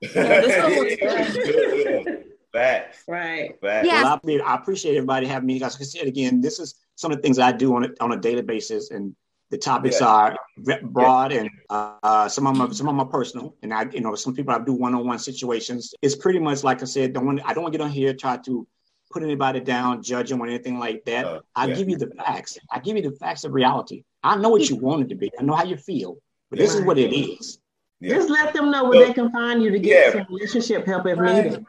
[0.00, 2.24] you.
[2.52, 3.04] Facts.
[3.06, 3.58] Right.
[3.60, 3.86] Facts.
[3.86, 4.02] Yeah.
[4.02, 5.62] Well, I, I appreciate everybody having me.
[5.62, 8.12] As I said again, this is some of the things I do on a, on
[8.12, 9.14] a daily basis, and
[9.50, 10.06] the topics yeah.
[10.06, 10.36] are
[10.82, 11.40] broad yeah.
[11.40, 13.54] and uh, some of them are, some of them are personal.
[13.62, 15.94] And I, you know, some people I do one on one situations.
[16.02, 17.12] It's pretty much like I said.
[17.12, 18.66] Don't want I don't want to get on here try to
[19.10, 21.24] put anybody down, judge them or anything like that.
[21.24, 21.74] Uh, I yeah.
[21.74, 22.58] give you the facts.
[22.70, 24.04] I give you the facts of reality.
[24.22, 25.30] I know what you want it to be.
[25.38, 26.18] I know how you feel,
[26.50, 27.58] but this is what it is.
[28.02, 31.18] Just let them know where they can find you to get some relationship help if
[31.18, 31.44] right.
[31.44, 31.64] needed.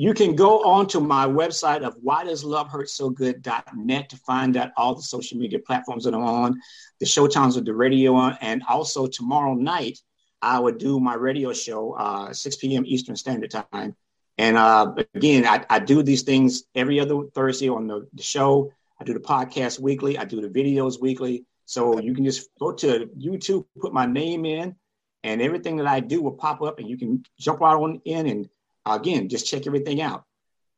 [0.00, 4.16] You can go on to my website of why does love hurt so good.net to
[4.16, 6.58] find out all the social media platforms that I'm on,
[7.00, 9.98] the show times of the radio, and also tomorrow night
[10.40, 12.84] I would do my radio show, uh, 6 p.m.
[12.86, 13.94] Eastern Standard Time.
[14.38, 18.72] And uh, again, I, I, do these things every other Thursday on the, the, show.
[18.98, 20.16] I do the podcast weekly.
[20.16, 21.44] I do the videos weekly.
[21.66, 24.76] So you can just go to YouTube, put my name in,
[25.24, 28.26] and everything that I do will pop up, and you can jump right on in
[28.26, 28.48] and
[28.86, 30.24] again, just check everything out.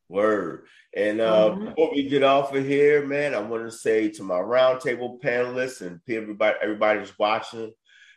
[0.09, 0.67] Word.
[0.95, 1.65] And uh, mm-hmm.
[1.67, 5.81] before we get off of here, man, I want to say to my roundtable panelists
[5.81, 7.73] and everybody, everybody who's watching,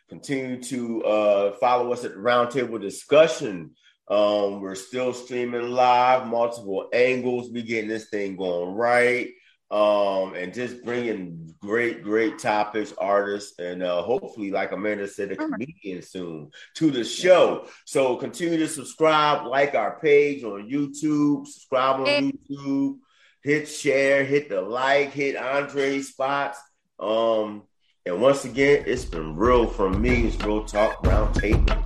[0.08, 3.70] continue to uh, follow us at the roundtable discussion.
[4.08, 7.50] Um, we're still streaming live, multiple angles.
[7.50, 9.30] We getting this thing going right
[9.70, 15.36] um, and just bringing great, great topics, artists, and uh, hopefully, like Amanda said, a
[15.36, 17.66] comedian soon to the show.
[17.84, 22.98] So continue to subscribe, like our page on YouTube, subscribe on YouTube,
[23.42, 26.60] hit share, hit the like, hit Andre spots.
[27.00, 27.64] Um,
[28.04, 30.28] and once again, it's been real from me.
[30.28, 31.84] It's real talk round table,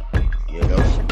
[0.50, 1.09] you know.